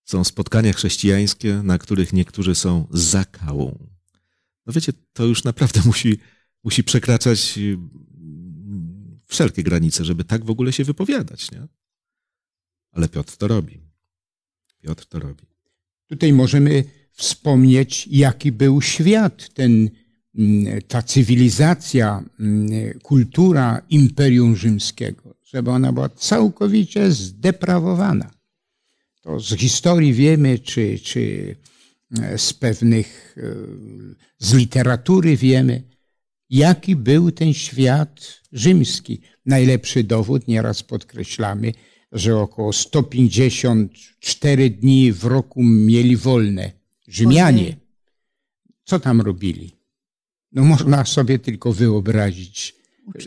Są 0.04 0.24
spotkania 0.24 0.72
chrześcijańskie, 0.72 1.60
na 1.64 1.78
których 1.78 2.12
niektórzy 2.12 2.54
są 2.54 2.86
zakałą. 2.90 3.78
No 4.66 4.72
wiecie, 4.72 4.92
to 5.12 5.24
już 5.24 5.44
naprawdę 5.44 5.80
musi, 5.86 6.18
musi 6.64 6.84
przekraczać 6.84 7.58
wszelkie 9.30 9.62
granice, 9.62 10.04
żeby 10.04 10.24
tak 10.24 10.44
w 10.44 10.50
ogóle 10.50 10.72
się 10.72 10.84
wypowiadać, 10.84 11.50
nie? 11.50 11.66
Ale 12.92 13.08
Piotr 13.08 13.36
to 13.36 13.48
robi. 13.48 13.80
Piotr 14.82 15.06
to 15.06 15.18
robi. 15.18 15.44
Tutaj 16.06 16.32
możemy 16.32 16.84
wspomnieć, 17.12 18.08
jaki 18.10 18.52
był 18.52 18.82
świat, 18.82 19.54
ten, 19.54 19.90
mm, 20.34 20.82
ta 20.88 21.02
cywilizacja, 21.02 22.24
mm, 22.40 22.98
kultura 23.02 23.82
Imperium 23.90 24.56
Rzymskiego, 24.56 25.34
żeby 25.44 25.70
ona 25.70 25.92
była 25.92 26.08
całkowicie 26.08 27.12
zdeprawowana. 27.12 28.30
To 29.22 29.40
z 29.40 29.54
historii 29.58 30.12
wiemy, 30.12 30.58
czy, 30.58 30.98
czy 30.98 31.56
e, 32.22 32.38
z 32.38 32.52
pewnych, 32.52 33.36
e, 33.38 33.42
z 34.38 34.54
literatury 34.54 35.36
wiemy, 35.36 35.82
jaki 36.50 36.96
był 36.96 37.30
ten 37.30 37.54
świat 37.54 38.40
rzymski. 38.52 39.20
Najlepszy 39.46 40.04
dowód, 40.04 40.48
nieraz 40.48 40.82
podkreślamy, 40.82 41.72
że 42.12 42.38
około 42.38 42.72
154 42.72 44.70
dni 44.70 45.12
w 45.12 45.24
roku 45.24 45.62
mieli 45.62 46.16
wolne 46.16 46.80
Rzymianie. 47.08 47.76
Co 48.84 49.00
tam 49.00 49.20
robili? 49.20 49.76
No 50.52 50.64
można 50.64 51.04
sobie 51.04 51.38
tylko 51.38 51.72
wyobrazić 51.72 52.74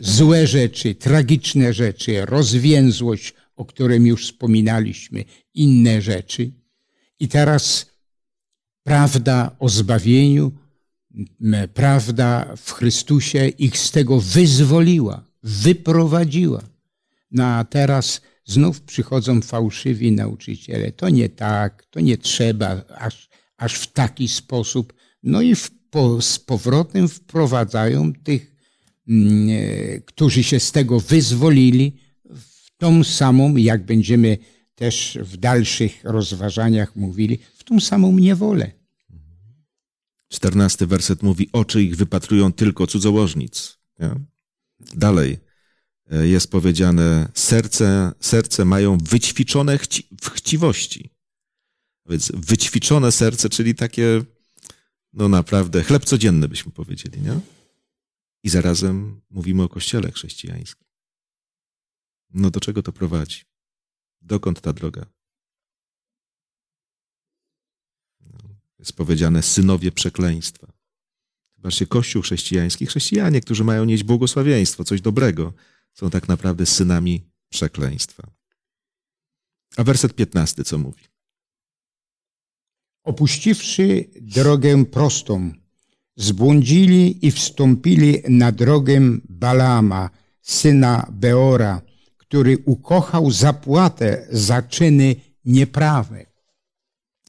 złe 0.00 0.46
rzeczy, 0.46 0.94
tragiczne 0.94 1.72
rzeczy, 1.72 2.26
rozwięzłość, 2.26 3.34
o 3.56 3.64
którym 3.64 4.06
już 4.06 4.24
wspominaliśmy, 4.24 5.24
inne 5.54 6.02
rzeczy. 6.02 6.52
I 7.20 7.28
teraz 7.28 7.86
prawda 8.82 9.56
o 9.58 9.68
zbawieniu, 9.68 10.52
prawda 11.74 12.54
w 12.56 12.72
Chrystusie 12.72 13.48
ich 13.48 13.78
z 13.78 13.90
tego 13.90 14.20
wyzwoliła, 14.20 15.24
wyprowadziła. 15.42 16.62
No 17.30 17.44
a 17.44 17.64
teraz 17.64 18.20
znów 18.44 18.80
przychodzą 18.80 19.40
fałszywi 19.40 20.12
nauczyciele. 20.12 20.92
To 20.92 21.08
nie 21.08 21.28
tak, 21.28 21.86
to 21.90 22.00
nie 22.00 22.18
trzeba 22.18 22.84
aż, 22.98 23.28
aż 23.56 23.74
w 23.74 23.92
taki 23.92 24.28
sposób. 24.28 24.92
No 25.22 25.42
i 25.42 25.54
w, 25.54 25.70
po, 25.90 26.22
z 26.22 26.38
powrotem 26.38 27.08
wprowadzają 27.08 28.12
tych, 28.12 28.56
mm, 29.08 29.48
e, 29.50 30.00
którzy 30.00 30.42
się 30.42 30.60
z 30.60 30.72
tego 30.72 31.00
wyzwolili, 31.00 31.96
w 32.30 32.76
tą 32.78 33.04
samą, 33.04 33.56
jak 33.56 33.84
będziemy 33.84 34.38
też 34.74 35.18
w 35.22 35.36
dalszych 35.36 36.04
rozważaniach 36.04 36.96
mówili, 36.96 37.38
w 37.54 37.64
tą 37.64 37.80
samą 37.80 38.18
niewolę. 38.18 38.83
Czternasty 40.34 40.86
werset 40.86 41.22
mówi, 41.22 41.48
oczy 41.52 41.82
ich 41.82 41.96
wypatrują 41.96 42.52
tylko 42.52 42.86
cudzołożnic. 42.86 43.78
Nie? 44.00 44.14
Dalej 44.80 45.38
e, 46.10 46.26
jest 46.26 46.50
powiedziane, 46.50 47.28
serce, 47.34 48.12
serce 48.20 48.64
mają 48.64 48.98
wyćwiczone 48.98 49.78
chci 49.78 50.08
w 50.22 50.30
chciwości. 50.30 51.10
Więc 52.06 52.32
wyćwiczone 52.34 53.12
serce, 53.12 53.48
czyli 53.48 53.74
takie, 53.74 54.24
no 55.12 55.28
naprawdę, 55.28 55.82
chleb 55.82 56.04
codzienny 56.04 56.48
byśmy 56.48 56.72
powiedzieli, 56.72 57.20
nie? 57.20 57.40
I 58.42 58.48
zarazem 58.48 59.20
mówimy 59.30 59.62
o 59.62 59.68
kościele 59.68 60.12
chrześcijańskim. 60.12 60.86
No 62.30 62.50
do 62.50 62.60
czego 62.60 62.82
to 62.82 62.92
prowadzi? 62.92 63.40
Dokąd 64.20 64.60
ta 64.60 64.72
droga? 64.72 65.06
Jest 68.84 68.96
powiedziane 68.96 69.42
synowie 69.42 69.92
przekleństwa. 69.92 70.66
Zobaczcie, 71.56 71.86
Kościół 71.86 72.22
chrześcijański, 72.22 72.86
chrześcijanie, 72.86 73.40
którzy 73.40 73.64
mają 73.64 73.84
nieść 73.84 74.02
błogosławieństwo, 74.02 74.84
coś 74.84 75.00
dobrego, 75.00 75.52
są 75.92 76.10
tak 76.10 76.28
naprawdę 76.28 76.66
synami 76.66 77.24
przekleństwa. 77.48 78.30
A 79.76 79.84
werset 79.84 80.14
15 80.14 80.64
co 80.64 80.78
mówi? 80.78 81.02
Opuściwszy 83.04 84.10
drogę 84.20 84.84
prostą, 84.84 85.52
zbłądzili 86.16 87.26
i 87.26 87.30
wstąpili 87.30 88.22
na 88.28 88.52
drogę 88.52 89.00
Balama, 89.28 90.10
syna 90.42 91.06
Beora, 91.12 91.82
który 92.16 92.58
ukochał 92.64 93.30
zapłatę 93.30 94.26
za 94.30 94.62
czyny 94.62 95.16
nieprawe. 95.44 96.26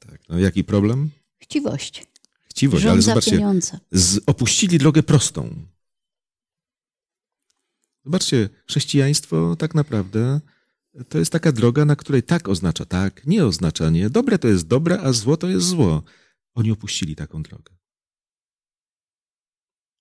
Tak, 0.00 0.20
no 0.28 0.38
jaki 0.38 0.64
problem? 0.64 1.15
Chciwość. 1.48 2.06
Chciwość, 2.44 2.82
Rząd 2.82 2.92
ale 2.92 3.02
zobaczcie, 3.02 3.30
pieniądze. 3.30 3.78
z, 3.92 4.20
opuścili 4.26 4.78
drogę 4.78 5.02
prostą. 5.02 5.66
Zobaczcie, 8.04 8.48
chrześcijaństwo 8.68 9.56
tak 9.56 9.74
naprawdę 9.74 10.40
to 11.08 11.18
jest 11.18 11.32
taka 11.32 11.52
droga, 11.52 11.84
na 11.84 11.96
której 11.96 12.22
tak 12.22 12.48
oznacza 12.48 12.84
tak, 12.84 13.26
nie 13.26 13.46
oznacza 13.46 13.90
nie. 13.90 14.10
Dobre 14.10 14.38
to 14.38 14.48
jest 14.48 14.66
dobre, 14.66 15.00
a 15.00 15.12
zło 15.12 15.36
to 15.36 15.48
jest 15.48 15.66
zło. 15.66 16.02
Oni 16.54 16.70
opuścili 16.70 17.16
taką 17.16 17.42
drogę. 17.42 17.76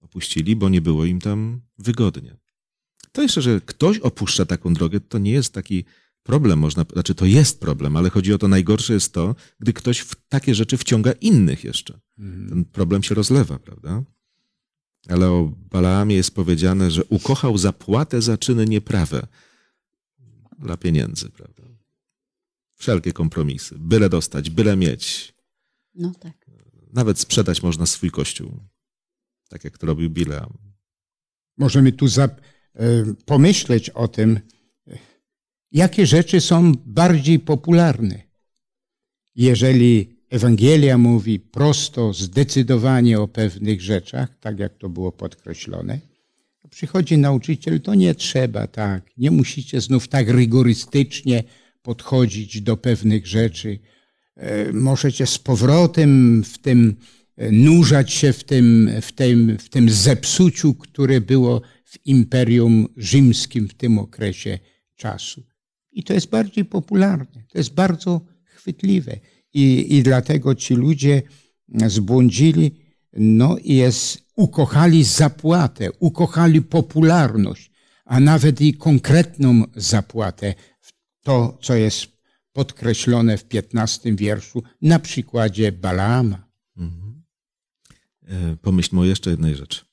Opuścili, 0.01 0.55
bo 0.55 0.69
nie 0.69 0.81
było 0.81 1.05
im 1.05 1.21
tam 1.21 1.61
wygodnie. 1.77 2.37
To 3.11 3.21
jeszcze, 3.21 3.41
że 3.41 3.61
ktoś 3.61 3.99
opuszcza 3.99 4.45
taką 4.45 4.73
drogę, 4.73 4.99
to 4.99 5.17
nie 5.17 5.31
jest 5.31 5.53
taki 5.53 5.85
problem, 6.25 6.59
można, 6.59 6.85
znaczy 6.93 7.15
to 7.15 7.25
jest 7.25 7.59
problem, 7.59 7.95
ale 7.95 8.09
chodzi 8.09 8.33
o 8.33 8.37
to, 8.37 8.47
najgorsze 8.47 8.93
jest 8.93 9.13
to, 9.13 9.35
gdy 9.59 9.73
ktoś 9.73 9.99
w 9.99 10.15
takie 10.29 10.55
rzeczy 10.55 10.77
wciąga 10.77 11.11
innych 11.11 11.63
jeszcze. 11.63 11.99
Ten 12.49 12.65
problem 12.65 13.03
się 13.03 13.15
rozlewa, 13.15 13.59
prawda? 13.59 14.03
Ale 15.09 15.29
o 15.29 15.51
Balaamie 15.71 16.15
jest 16.15 16.35
powiedziane, 16.35 16.91
że 16.91 17.05
ukochał 17.05 17.57
zapłatę 17.57 18.21
za 18.21 18.37
czyny 18.37 18.65
nieprawe 18.65 19.27
dla 20.59 20.77
pieniędzy, 20.77 21.29
prawda? 21.29 21.63
Wszelkie 22.75 23.13
kompromisy, 23.13 23.75
byle 23.79 24.09
dostać, 24.09 24.49
byle 24.49 24.77
mieć. 24.77 25.33
No 25.95 26.11
tak. 26.19 26.45
Nawet 26.93 27.19
sprzedać 27.19 27.63
można 27.63 27.85
swój 27.85 28.11
kościół, 28.11 28.59
tak 29.49 29.63
jak 29.63 29.77
to 29.77 29.87
robił 29.87 30.09
Bileam. 30.09 30.57
Możemy 31.57 31.91
tu 31.91 32.07
za, 32.07 32.23
e, 32.23 32.29
pomyśleć 33.25 33.89
o 33.89 34.07
tym, 34.07 34.39
jakie 35.71 36.05
rzeczy 36.05 36.41
są 36.41 36.71
bardziej 36.85 37.39
popularne. 37.39 38.21
Jeżeli 39.35 40.15
Ewangelia 40.29 40.97
mówi 40.97 41.39
prosto, 41.39 42.13
zdecydowanie 42.13 43.19
o 43.19 43.27
pewnych 43.27 43.81
rzeczach, 43.81 44.29
tak 44.39 44.59
jak 44.59 44.77
to 44.77 44.89
było 44.89 45.11
podkreślone, 45.11 45.99
przychodzi 46.69 47.17
nauczyciel, 47.17 47.81
to 47.81 47.95
nie 47.95 48.15
trzeba 48.15 48.67
tak, 48.67 49.11
nie 49.17 49.31
musicie 49.31 49.81
znów 49.81 50.07
tak 50.07 50.29
rygorystycznie 50.29 51.43
podchodzić 51.81 52.61
do 52.61 52.77
pewnych 52.77 53.27
rzeczy. 53.27 53.79
E, 54.35 54.73
Możecie 54.73 55.27
z 55.27 55.37
powrotem 55.37 56.43
w 56.43 56.57
tym 56.57 56.95
e, 57.37 57.51
nurzać 57.51 58.13
się 58.13 58.33
w 58.33 58.43
tym, 58.43 58.91
w 59.01 59.11
tym, 59.11 59.57
w 59.59 59.69
tym 59.69 59.89
zepsuciu, 59.89 60.73
które 60.73 61.21
było 61.21 61.61
w 61.85 62.05
Imperium 62.05 62.87
Rzymskim 62.97 63.67
w 63.67 63.73
tym 63.73 63.99
okresie 63.99 64.59
czasu. 64.95 65.54
I 65.95 66.03
to 66.03 66.13
jest 66.13 66.29
bardziej 66.29 66.65
popularne, 66.65 67.43
to 67.51 67.57
jest 67.57 67.73
bardzo 67.73 68.21
chwytliwe. 68.43 69.19
I, 69.53 69.95
i 69.95 70.03
dlatego 70.03 70.55
ci 70.55 70.73
ludzie 70.73 71.21
zbłądzili, 71.87 72.71
no 73.13 73.57
i 73.57 73.75
jest, 73.75 74.25
ukochali 74.35 75.03
zapłatę, 75.03 75.91
ukochali 75.99 76.61
popularność, 76.61 77.71
a 78.05 78.19
nawet 78.19 78.61
i 78.61 78.73
konkretną 78.73 79.63
zapłatę, 79.75 80.53
to, 81.23 81.57
co 81.61 81.75
jest 81.75 82.07
podkreślone 82.53 83.37
w 83.37 83.45
15 83.45 84.15
wierszu 84.15 84.63
na 84.81 84.99
przykładzie 84.99 85.71
Balaama. 85.71 86.47
E, 88.27 88.55
Pomyślmy 88.61 89.01
o 89.01 89.05
jeszcze 89.05 89.29
jednej 89.29 89.55
rzeczy. 89.55 89.85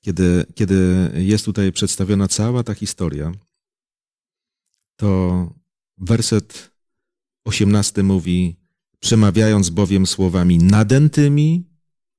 Kiedy, 0.00 0.46
kiedy 0.54 1.10
jest 1.14 1.44
tutaj 1.44 1.72
przedstawiona 1.72 2.28
cała 2.28 2.62
ta 2.62 2.74
historia, 2.74 3.32
to 4.98 5.54
werset 5.98 6.70
18 7.44 8.02
mówi: 8.02 8.56
Przemawiając 9.00 9.70
bowiem 9.70 10.06
słowami 10.06 10.58
nadętymi 10.58 11.70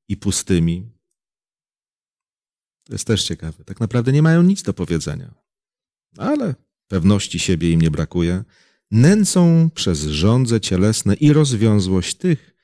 i 0.07 0.17
pustymi. 0.17 0.91
To 2.83 2.93
jest 2.93 3.07
też 3.07 3.23
ciekawe. 3.23 3.63
Tak 3.63 3.79
naprawdę 3.79 4.11
nie 4.11 4.21
mają 4.21 4.43
nic 4.43 4.63
do 4.63 4.73
powiedzenia, 4.73 5.33
ale 6.17 6.55
pewności 6.87 7.39
siebie 7.39 7.71
im 7.71 7.81
nie 7.81 7.91
brakuje. 7.91 8.43
Nęcą 8.91 9.69
przez 9.75 10.01
żądze 10.03 10.61
cielesne 10.61 11.13
i 11.13 11.33
rozwiązłość 11.33 12.15
tych, 12.15 12.55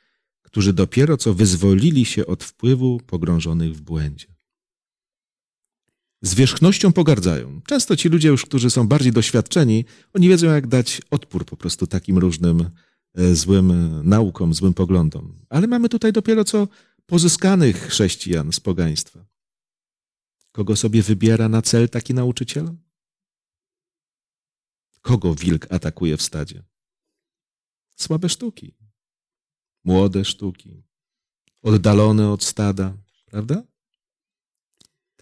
którzy 0.41 0.73
dopiero 0.73 1.17
co 1.17 1.34
wyzwolili 1.34 2.06
się 2.06 2.25
od 2.25 2.43
wpływu 2.43 2.99
pogrążonych 3.08 3.75
w 3.75 3.82
błędzie. 3.82 4.35
Zwierzchnością 6.25 6.93
pogardzają. 6.93 7.61
Często 7.67 7.95
ci 7.95 8.09
ludzie 8.09 8.27
już, 8.27 8.45
którzy 8.45 8.69
są 8.69 8.88
bardziej 8.88 9.11
doświadczeni, 9.11 9.85
oni 10.13 10.29
wiedzą, 10.29 10.47
jak 10.47 10.67
dać 10.67 11.01
odpór 11.11 11.45
po 11.45 11.57
prostu 11.57 11.88
takim 11.88 12.17
różnym 12.17 12.69
e, 13.13 13.35
złym 13.35 13.71
e, 13.71 14.03
naukom, 14.03 14.53
złym 14.53 14.73
poglądom. 14.73 15.45
Ale 15.49 15.67
mamy 15.67 15.89
tutaj 15.89 16.13
dopiero 16.13 16.43
co 16.43 16.67
pozyskanych 17.05 17.88
chrześcijan 17.88 18.53
z 18.53 18.59
pogaństwa. 18.59 19.25
Kogo 20.51 20.75
sobie 20.75 21.01
wybiera 21.01 21.49
na 21.49 21.61
cel 21.61 21.89
taki 21.89 22.13
nauczyciel? 22.13 22.75
Kogo 25.01 25.35
wilk 25.35 25.67
atakuje 25.69 26.17
w 26.17 26.21
stadzie? 26.21 26.63
Słabe 27.95 28.29
sztuki, 28.29 28.75
młode 29.83 30.25
sztuki, 30.25 30.83
oddalone 31.61 32.31
od 32.31 32.43
stada, 32.43 32.97
prawda? 33.25 33.74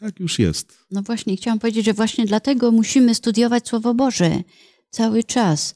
Tak 0.03 0.19
już 0.19 0.39
jest. 0.39 0.85
No 0.91 1.01
właśnie, 1.01 1.37
chciałam 1.37 1.59
powiedzieć, 1.59 1.85
że 1.85 1.93
właśnie 1.93 2.25
dlatego 2.25 2.71
musimy 2.71 3.15
studiować 3.15 3.67
Słowo 3.67 3.93
Boże 3.93 4.43
cały 4.89 5.23
czas. 5.23 5.75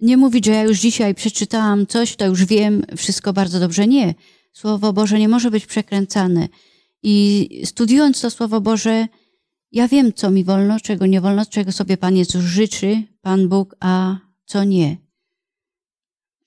Nie 0.00 0.16
mówić, 0.16 0.46
że 0.46 0.52
ja 0.52 0.62
już 0.62 0.78
dzisiaj 0.78 1.14
przeczytałam 1.14 1.86
coś, 1.86 2.16
to 2.16 2.26
już 2.26 2.44
wiem 2.44 2.82
wszystko 2.96 3.32
bardzo 3.32 3.60
dobrze. 3.60 3.86
Nie. 3.86 4.14
Słowo 4.52 4.92
Boże 4.92 5.18
nie 5.18 5.28
może 5.28 5.50
być 5.50 5.66
przekręcane. 5.66 6.48
I 7.02 7.48
studiując 7.64 8.20
to 8.20 8.30
Słowo 8.30 8.60
Boże, 8.60 9.08
ja 9.72 9.88
wiem, 9.88 10.12
co 10.12 10.30
mi 10.30 10.44
wolno, 10.44 10.80
czego 10.80 11.06
nie 11.06 11.20
wolno, 11.20 11.46
czego 11.46 11.72
sobie 11.72 11.96
Pan 11.96 12.16
Jezus 12.16 12.44
życzy, 12.44 13.02
Pan 13.20 13.48
Bóg, 13.48 13.76
a 13.80 14.16
co 14.44 14.64
nie. 14.64 14.96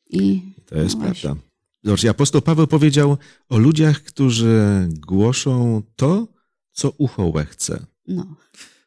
I 0.09 0.41
To 0.65 0.75
jest 0.75 0.95
no 0.95 1.01
prawda. 1.01 1.35
Zobaczcie, 1.83 2.09
apostoł 2.09 2.41
Paweł 2.41 2.67
powiedział 2.67 3.17
o 3.49 3.57
ludziach, 3.57 4.03
którzy 4.03 4.87
głoszą 5.07 5.81
to, 5.95 6.38
co 6.79 6.93
ucho 6.97 7.25
łechce. 7.27 7.85
No. 8.07 8.35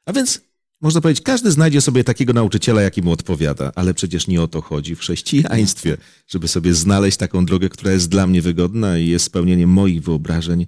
A 0.06 0.12
więc 0.12 0.40
można 0.80 1.00
powiedzieć, 1.00 1.24
każdy 1.24 1.50
znajdzie 1.50 1.80
sobie 1.80 2.04
takiego 2.04 2.32
nauczyciela, 2.32 2.82
jaki 2.82 3.02
mu 3.02 3.10
odpowiada, 3.10 3.72
ale 3.74 3.94
przecież 3.94 4.26
nie 4.26 4.42
o 4.42 4.48
to 4.48 4.60
chodzi 4.60 4.94
w 4.94 5.00
chrześcijaństwie, 5.00 5.96
żeby 6.26 6.48
sobie 6.48 6.74
znaleźć 6.74 7.16
taką 7.16 7.46
drogę, 7.46 7.68
która 7.68 7.92
jest 7.92 8.08
dla 8.08 8.26
mnie 8.26 8.42
wygodna 8.42 8.98
i 8.98 9.06
jest 9.06 9.24
spełnieniem 9.24 9.70
moich 9.70 10.02
wyobrażeń 10.02 10.66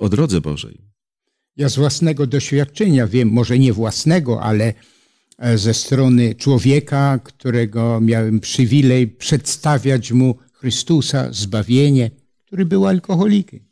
o 0.00 0.08
drodze 0.08 0.40
Bożej. 0.40 0.78
Ja 1.56 1.68
z 1.68 1.76
własnego 1.76 2.26
doświadczenia 2.26 3.06
wiem, 3.06 3.28
może 3.28 3.58
nie 3.58 3.72
własnego, 3.72 4.42
ale 4.42 4.74
e, 5.38 5.58
ze 5.58 5.74
strony 5.74 6.34
człowieka, 6.34 7.20
którego 7.24 8.00
miałem 8.00 8.40
przywilej 8.40 9.08
przedstawiać 9.08 10.12
mu 10.12 10.38
Chrystusa, 10.52 11.32
zbawienie, 11.32 12.10
który 12.46 12.64
był 12.66 12.86
alkoholikiem. 12.86 13.69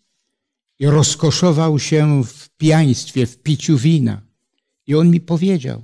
I 0.78 0.86
rozkoszował 0.86 1.78
się 1.78 2.24
w 2.24 2.48
pijaństwie, 2.48 3.26
w 3.26 3.42
piciu 3.42 3.78
wina. 3.78 4.20
I 4.86 4.94
on 4.94 5.10
mi 5.10 5.20
powiedział, 5.20 5.82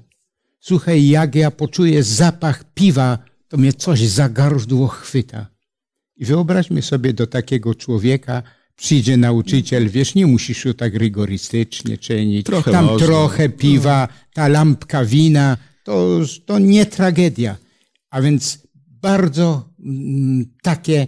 słuchaj, 0.60 1.08
jak 1.08 1.34
ja 1.34 1.50
poczuję 1.50 2.02
zapach 2.02 2.64
piwa, 2.74 3.18
to 3.48 3.56
mnie 3.56 3.72
coś 3.72 4.00
za 4.00 4.28
gardło 4.28 4.88
chwyta. 4.88 5.46
I 6.16 6.24
wyobraźmy 6.24 6.82
sobie 6.82 7.12
do 7.12 7.26
takiego 7.26 7.74
człowieka, 7.74 8.42
przyjdzie 8.76 9.16
nauczyciel, 9.16 9.88
wiesz, 9.88 10.14
nie 10.14 10.26
musisz 10.26 10.64
już 10.64 10.76
tak 10.76 10.94
rygorystycznie 10.94 11.98
czynić. 11.98 12.46
Trochę 12.46 12.72
Tam 12.72 12.84
można. 12.84 13.06
trochę 13.06 13.48
piwa, 13.48 14.08
ta 14.34 14.48
lampka 14.48 15.04
wina, 15.04 15.56
to, 15.84 16.20
to 16.46 16.58
nie 16.58 16.86
tragedia. 16.86 17.56
A 18.10 18.22
więc 18.22 18.58
bardzo 19.02 19.68
mm, 19.84 20.44
takie 20.62 21.06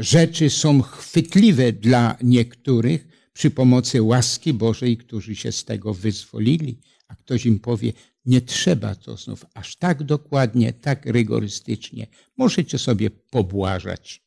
rzeczy 0.00 0.50
są 0.50 0.82
chwytliwe 0.82 1.72
dla 1.72 2.16
niektórych 2.22 3.08
przy 3.32 3.50
pomocy 3.50 4.02
łaski 4.02 4.52
Bożej, 4.52 4.96
którzy 4.96 5.36
się 5.36 5.52
z 5.52 5.64
tego 5.64 5.94
wyzwolili, 5.94 6.80
a 7.08 7.14
ktoś 7.16 7.46
im 7.46 7.58
powie, 7.58 7.92
nie 8.24 8.40
trzeba 8.40 8.94
to 8.94 9.16
znów 9.16 9.44
aż 9.54 9.76
tak 9.76 10.02
dokładnie, 10.02 10.72
tak 10.72 11.06
rygorystycznie. 11.06 12.06
Możecie 12.36 12.78
sobie 12.78 13.10
pobłażać. 13.10 14.22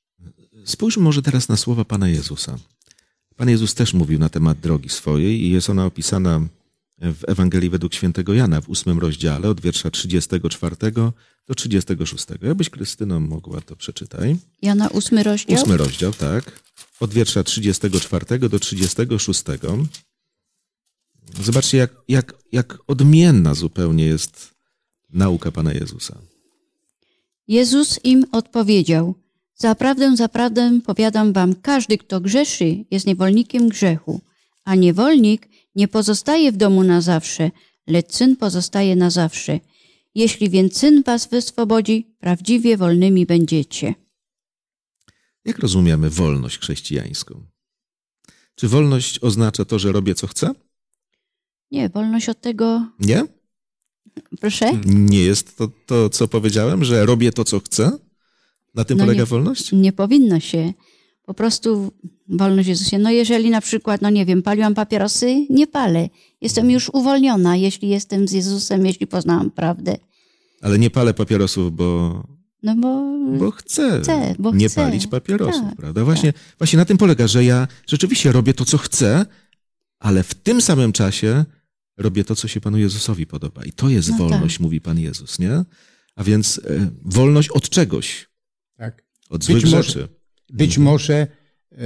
Spójrzmy 0.65 1.03
może 1.03 1.21
teraz 1.21 1.49
na 1.49 1.57
słowa 1.57 1.85
Pana 1.85 2.09
Jezusa. 2.09 2.57
Pan 3.35 3.49
Jezus 3.49 3.73
też 3.75 3.93
mówił 3.93 4.19
na 4.19 4.29
temat 4.29 4.59
drogi 4.59 4.89
swojej 4.89 5.41
i 5.41 5.49
jest 5.49 5.69
ona 5.69 5.85
opisana 5.85 6.47
w 7.01 7.29
Ewangelii 7.29 7.69
według 7.69 7.93
świętego 7.93 8.33
Jana 8.33 8.61
w 8.61 8.69
ósmym 8.69 8.99
rozdziale 8.99 9.49
od 9.49 9.61
wiersza 9.61 9.91
34 9.91 10.75
do 11.47 11.55
36. 11.55 12.25
Jakbyś 12.41 12.69
Krystyno 12.69 13.19
mogła 13.19 13.61
to 13.61 13.75
przeczytaj. 13.75 14.35
Jana 14.61 14.87
ósmy 14.87 15.23
rozdział. 15.23 15.61
Ósmy 15.61 15.77
rozdział, 15.77 16.13
tak. 16.13 16.61
Od 16.99 17.13
wiersza 17.13 17.43
34 17.43 18.39
do 18.49 18.59
36. 18.59 19.43
Zobaczcie, 21.43 21.77
jak, 21.77 21.91
jak, 22.07 22.33
jak 22.51 22.77
odmienna 22.87 23.53
zupełnie 23.53 24.05
jest 24.05 24.51
nauka 25.09 25.51
Pana 25.51 25.73
Jezusa. 25.73 26.17
Jezus 27.47 27.99
im 28.03 28.25
odpowiedział: 28.31 29.15
Zaprawdę, 29.55 30.17
zaprawdę 30.17 30.79
powiadam 30.85 31.33
wam, 31.33 31.55
każdy, 31.55 31.97
kto 31.97 32.21
grzeszy, 32.21 32.85
jest 32.91 33.07
niewolnikiem 33.07 33.69
grzechu, 33.69 34.21
a 34.63 34.75
niewolnik 34.75 35.50
nie 35.75 35.87
pozostaje 35.87 36.51
w 36.51 36.57
domu 36.57 36.83
na 36.83 37.01
zawsze, 37.01 37.51
lecz 37.87 38.13
syn 38.13 38.35
pozostaje 38.35 38.95
na 38.95 39.09
zawsze. 39.09 39.59
Jeśli 40.15 40.49
więc 40.49 40.77
syn 40.77 41.03
was 41.03 41.27
wyswobodzi, 41.27 42.15
prawdziwie 42.19 42.77
wolnymi 42.77 43.25
będziecie. 43.25 43.93
Jak 45.45 45.59
rozumiemy 45.59 46.09
wolność 46.09 46.59
chrześcijańską? 46.59 47.45
Czy 48.55 48.67
wolność 48.67 49.19
oznacza 49.23 49.65
to, 49.65 49.79
że 49.79 49.91
robię 49.91 50.15
co 50.15 50.27
chcę? 50.27 50.51
Nie, 51.71 51.89
wolność 51.89 52.29
od 52.29 52.41
tego. 52.41 52.87
Nie? 52.99 53.23
Proszę? 54.39 54.71
Nie 54.85 55.19
jest 55.23 55.57
to, 55.57 55.67
to 55.85 56.09
co 56.09 56.27
powiedziałem, 56.27 56.83
że 56.85 57.05
robię 57.05 57.31
to, 57.31 57.43
co 57.43 57.59
chcę? 57.59 57.91
Na 58.75 58.83
tym 58.85 58.97
No 58.97 59.03
polega 59.03 59.19
nie. 59.21 59.25
wolność? 59.25 59.71
Nie 59.71 59.93
powinno 59.93 60.39
się. 60.39 60.73
Po 61.31 61.35
prostu 61.35 61.91
wolność 62.29 62.69
Jezusie. 62.69 62.97
No 62.99 63.11
jeżeli 63.11 63.49
na 63.49 63.61
przykład, 63.61 64.01
no 64.01 64.09
nie 64.09 64.25
wiem, 64.25 64.41
paliłam 64.41 64.73
papierosy, 64.73 65.45
nie 65.49 65.67
palę. 65.67 66.09
Jestem 66.41 66.71
już 66.71 66.89
uwolniona, 66.93 67.55
jeśli 67.55 67.89
jestem 67.89 68.27
z 68.27 68.31
Jezusem, 68.31 68.85
jeśli 68.85 69.07
poznałam 69.07 69.51
prawdę. 69.51 69.97
Ale 70.61 70.79
nie 70.79 70.89
palę 70.89 71.13
papierosów, 71.13 71.75
bo, 71.75 72.23
No 72.63 72.75
bo, 72.75 73.03
bo 73.39 73.51
chcę, 73.51 73.99
Chcę, 74.03 74.35
bo 74.39 74.51
nie 74.55 74.67
chcę. 74.69 74.81
palić 74.81 75.07
papierosów, 75.07 75.61
Tak, 75.63 75.75
prawda? 75.75 76.03
Właśnie, 76.05 76.33
właśnie 76.57 76.77
na 76.77 76.85
tym 76.85 76.97
polega, 76.97 77.27
że 77.27 77.43
ja 77.43 77.67
rzeczywiście 77.87 78.31
robię 78.31 78.53
to, 78.53 78.65
co 78.65 78.77
chcę, 78.77 79.25
ale 79.99 80.23
w 80.23 80.33
tym 80.33 80.61
samym 80.61 80.91
czasie 80.91 81.45
robię 81.97 82.23
to, 82.23 82.35
co 82.35 82.47
się 82.47 82.61
Panu 82.61 82.77
Jezusowi 82.77 83.25
podoba. 83.27 83.63
I 83.65 83.71
to 83.71 83.89
jest 83.89 84.09
No 84.09 84.17
wolność, 84.17 84.59
mówi 84.59 84.81
Pan 84.81 84.99
Jezus, 84.99 85.39
nie? 85.39 85.63
A 86.15 86.23
więc 86.23 86.61
e, 86.69 86.89
wolność 87.05 87.49
od 87.49 87.69
czegoś, 87.69 88.29
Tak? 88.77 89.03
od 89.29 89.43
złych 89.43 89.63
może- 89.63 89.83
rzeczy. 89.83 90.07
Być 90.51 90.77
może 90.77 91.27
e, 91.71 91.77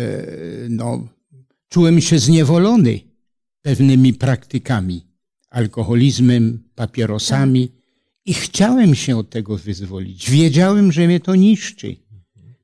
no, 0.70 1.08
czułem 1.70 2.02
się 2.02 2.20
zniewolony 2.20 3.00
pewnymi 3.62 4.14
praktykami, 4.14 5.08
alkoholizmem, 5.50 6.64
papierosami 6.76 7.72
i 8.26 8.34
chciałem 8.34 8.96
się 8.96 9.18
od 9.18 9.30
tego 9.30 9.58
wyzwolić. 9.58 10.32
Wiedziałem, 10.32 10.92
że 10.92 11.08
mnie 11.08 11.20
to 11.20 11.36
niszczy. 11.36 11.96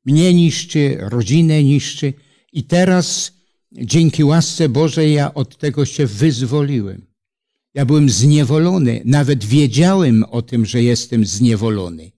Mnie 0.06 0.34
niszczy, 0.34 0.98
rodzinę 1.00 1.64
niszczy 1.64 2.14
i 2.54 2.64
teraz 2.64 3.34
dzięki 3.72 4.24
łasce 4.24 4.70
Bożej 4.70 5.14
ja 5.14 5.34
od 5.34 5.58
tego 5.58 5.86
się 5.86 6.06
wyzwoliłem. 6.06 7.06
Ja 7.74 7.86
byłem 7.86 8.10
zniewolony, 8.10 9.02
nawet 9.06 9.46
wiedziałem 9.46 10.24
o 10.24 10.42
tym, 10.42 10.66
że 10.66 10.84
jestem 10.84 11.26
zniewolony. 11.26 12.12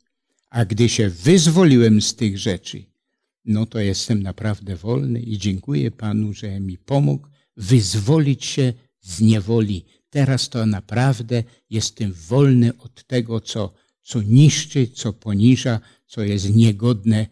A 0.49 0.65
gdy 0.65 0.89
się 0.89 1.09
wyzwoliłem 1.09 2.01
z 2.01 2.15
tych 2.15 2.37
rzeczy, 2.37 2.83
no 3.45 3.65
to 3.65 3.79
jestem 3.79 4.23
naprawdę 4.23 4.75
wolny 4.75 5.19
i 5.21 5.37
dziękuję 5.37 5.91
Panu, 5.91 6.33
że 6.33 6.59
mi 6.59 6.77
pomógł 6.77 7.27
wyzwolić 7.57 8.45
się 8.45 8.73
z 9.01 9.21
niewoli. 9.21 9.85
Teraz 10.09 10.49
to 10.49 10.65
naprawdę 10.65 11.43
jestem 11.69 12.13
wolny 12.13 12.77
od 12.77 13.07
tego, 13.07 13.41
co, 13.41 13.73
co 14.01 14.21
niszczy, 14.21 14.87
co 14.87 15.13
poniża, 15.13 15.79
co 16.07 16.23
jest 16.23 16.55
niegodne 16.55 17.27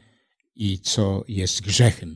i 0.56 0.80
co 0.80 1.26
jest 1.28 1.62
grzechem. 1.62 2.16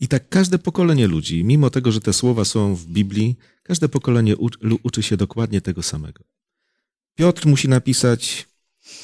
I 0.00 0.08
tak 0.08 0.28
każde 0.28 0.58
pokolenie 0.58 1.06
ludzi, 1.06 1.44
mimo 1.44 1.70
tego, 1.70 1.92
że 1.92 2.00
te 2.00 2.12
słowa 2.12 2.44
są 2.44 2.74
w 2.74 2.86
Biblii, 2.86 3.36
każde 3.62 3.88
pokolenie 3.88 4.36
uczy, 4.82 5.02
się 5.02 5.16
dokładnie 5.16 5.60
tego 5.60 5.82
samego. 5.82 6.24
Piotr 7.14 7.46
musi 7.46 7.68
napisać 7.68 8.48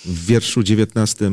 w 0.05 0.27
wierszu 0.27 0.62
19, 0.62 1.31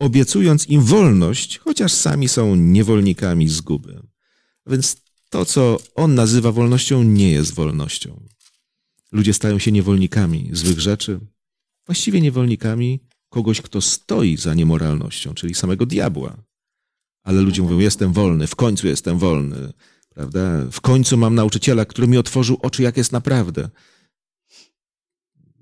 obiecując 0.00 0.68
im 0.68 0.82
wolność, 0.82 1.58
chociaż 1.58 1.92
sami 1.92 2.28
są 2.28 2.56
niewolnikami 2.56 3.48
zguby. 3.48 4.02
Więc 4.66 4.96
to, 5.30 5.44
co 5.44 5.78
on 5.94 6.14
nazywa 6.14 6.52
wolnością, 6.52 7.02
nie 7.02 7.30
jest 7.30 7.54
wolnością. 7.54 8.22
Ludzie 9.12 9.34
stają 9.34 9.58
się 9.58 9.72
niewolnikami 9.72 10.50
złych 10.52 10.80
rzeczy, 10.80 11.20
właściwie 11.86 12.20
niewolnikami 12.20 13.00
kogoś, 13.28 13.60
kto 13.60 13.80
stoi 13.80 14.36
za 14.36 14.54
niemoralnością, 14.54 15.34
czyli 15.34 15.54
samego 15.54 15.86
diabła. 15.86 16.36
Ale 17.22 17.40
ludzie 17.40 17.62
mówią, 17.62 17.78
jestem 17.78 18.12
wolny, 18.12 18.46
w 18.46 18.56
końcu 18.56 18.86
jestem 18.86 19.18
wolny, 19.18 19.72
prawda? 20.08 20.64
W 20.72 20.80
końcu 20.80 21.16
mam 21.16 21.34
nauczyciela, 21.34 21.84
który 21.84 22.08
mi 22.08 22.18
otworzył 22.18 22.58
oczy, 22.62 22.82
jak 22.82 22.96
jest 22.96 23.12
naprawdę. 23.12 23.70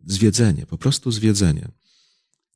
Zwiedzenie, 0.06 0.66
po 0.66 0.78
prostu 0.78 1.10
zwiedzenie. 1.10 1.68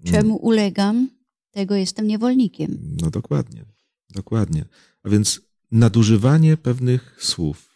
czemu 0.05 0.37
ulegam, 0.37 1.09
tego 1.53 1.75
jestem 1.75 2.07
niewolnikiem. 2.07 2.97
No 3.03 3.11
dokładnie, 3.11 3.65
dokładnie. 4.11 4.65
A 5.03 5.09
więc 5.09 5.41
nadużywanie 5.71 6.57
pewnych 6.57 7.17
słów. 7.21 7.73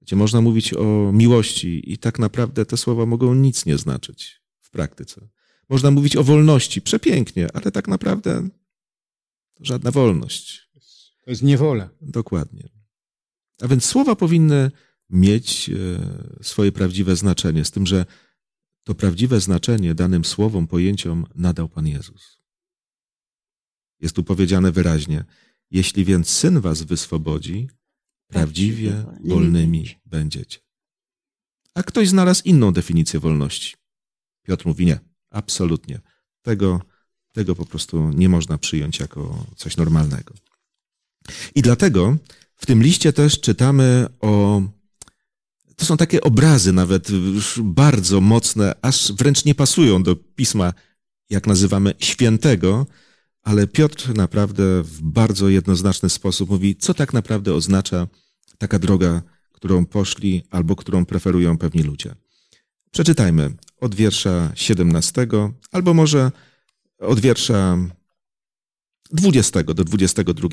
Wiecie, 0.00 0.16
można 0.16 0.40
mówić 0.40 0.74
o 0.74 1.10
miłości 1.12 1.92
i 1.92 1.98
tak 1.98 2.18
naprawdę 2.18 2.66
te 2.66 2.76
słowa 2.76 3.06
mogą 3.06 3.34
nic 3.34 3.66
nie 3.66 3.78
znaczyć 3.78 4.40
w 4.60 4.70
praktyce. 4.70 5.28
Można 5.68 5.90
mówić 5.90 6.16
o 6.16 6.24
wolności, 6.24 6.82
przepięknie, 6.82 7.48
ale 7.54 7.72
tak 7.72 7.88
naprawdę 7.88 8.48
to 9.54 9.64
żadna 9.64 9.90
wolność. 9.90 10.70
To 11.24 11.30
jest 11.30 11.42
niewola. 11.42 11.90
Dokładnie. 12.00 12.68
A 13.60 13.68
więc 13.68 13.84
słowa 13.84 14.16
powinny 14.16 14.70
mieć 15.10 15.70
e, 15.70 16.44
swoje 16.44 16.72
prawdziwe 16.72 17.16
znaczenie, 17.16 17.64
z 17.64 17.70
tym, 17.70 17.86
że 17.86 18.06
to 18.84 18.94
prawdziwe 18.94 19.40
znaczenie 19.40 19.94
danym 19.94 20.24
słowom, 20.24 20.66
pojęciom 20.66 21.26
nadał 21.34 21.68
Pan 21.68 21.86
Jezus. 21.86 22.39
Jest 24.00 24.16
tu 24.16 24.24
powiedziane 24.24 24.72
wyraźnie: 24.72 25.24
Jeśli 25.70 26.04
więc 26.04 26.28
syn 26.30 26.60
was 26.60 26.82
wyswobodzi, 26.82 27.68
prawdziwie 28.26 29.04
wolnymi 29.24 29.88
będziecie. 30.06 30.58
A 31.74 31.82
ktoś 31.82 32.08
znalazł 32.08 32.42
inną 32.44 32.72
definicję 32.72 33.20
wolności. 33.20 33.74
Piotr 34.42 34.66
mówi: 34.66 34.86
Nie, 34.86 35.00
absolutnie. 35.30 36.00
Tego, 36.42 36.80
tego 37.32 37.54
po 37.54 37.66
prostu 37.66 38.10
nie 38.10 38.28
można 38.28 38.58
przyjąć 38.58 39.00
jako 39.00 39.46
coś 39.56 39.76
normalnego. 39.76 40.34
I 41.54 41.62
dlatego 41.62 42.16
w 42.56 42.66
tym 42.66 42.82
liście 42.82 43.12
też 43.12 43.40
czytamy 43.40 44.06
o. 44.20 44.62
To 45.76 45.86
są 45.86 45.96
takie 45.96 46.20
obrazy, 46.20 46.72
nawet 46.72 47.10
już 47.10 47.60
bardzo 47.62 48.20
mocne, 48.20 48.74
aż 48.82 49.12
wręcz 49.12 49.44
nie 49.44 49.54
pasują 49.54 50.02
do 50.02 50.16
pisma, 50.16 50.72
jak 51.30 51.46
nazywamy, 51.46 51.94
świętego, 51.98 52.86
ale 53.42 53.66
Piotr 53.66 54.14
naprawdę 54.14 54.82
w 54.82 55.02
bardzo 55.02 55.48
jednoznaczny 55.48 56.08
sposób 56.10 56.50
mówi, 56.50 56.76
co 56.76 56.94
tak 56.94 57.12
naprawdę 57.12 57.54
oznacza 57.54 58.06
taka 58.58 58.78
droga, 58.78 59.22
którą 59.52 59.86
poszli 59.86 60.42
albo 60.50 60.76
którą 60.76 61.04
preferują 61.04 61.58
pewni 61.58 61.82
ludzie. 61.82 62.14
Przeczytajmy 62.90 63.50
od 63.80 63.94
wiersza 63.94 64.52
17, 64.54 65.26
albo 65.72 65.94
może 65.94 66.32
od 66.98 67.20
wiersza 67.20 67.78
20 69.12 69.62
do 69.62 69.84
22. 69.84 70.48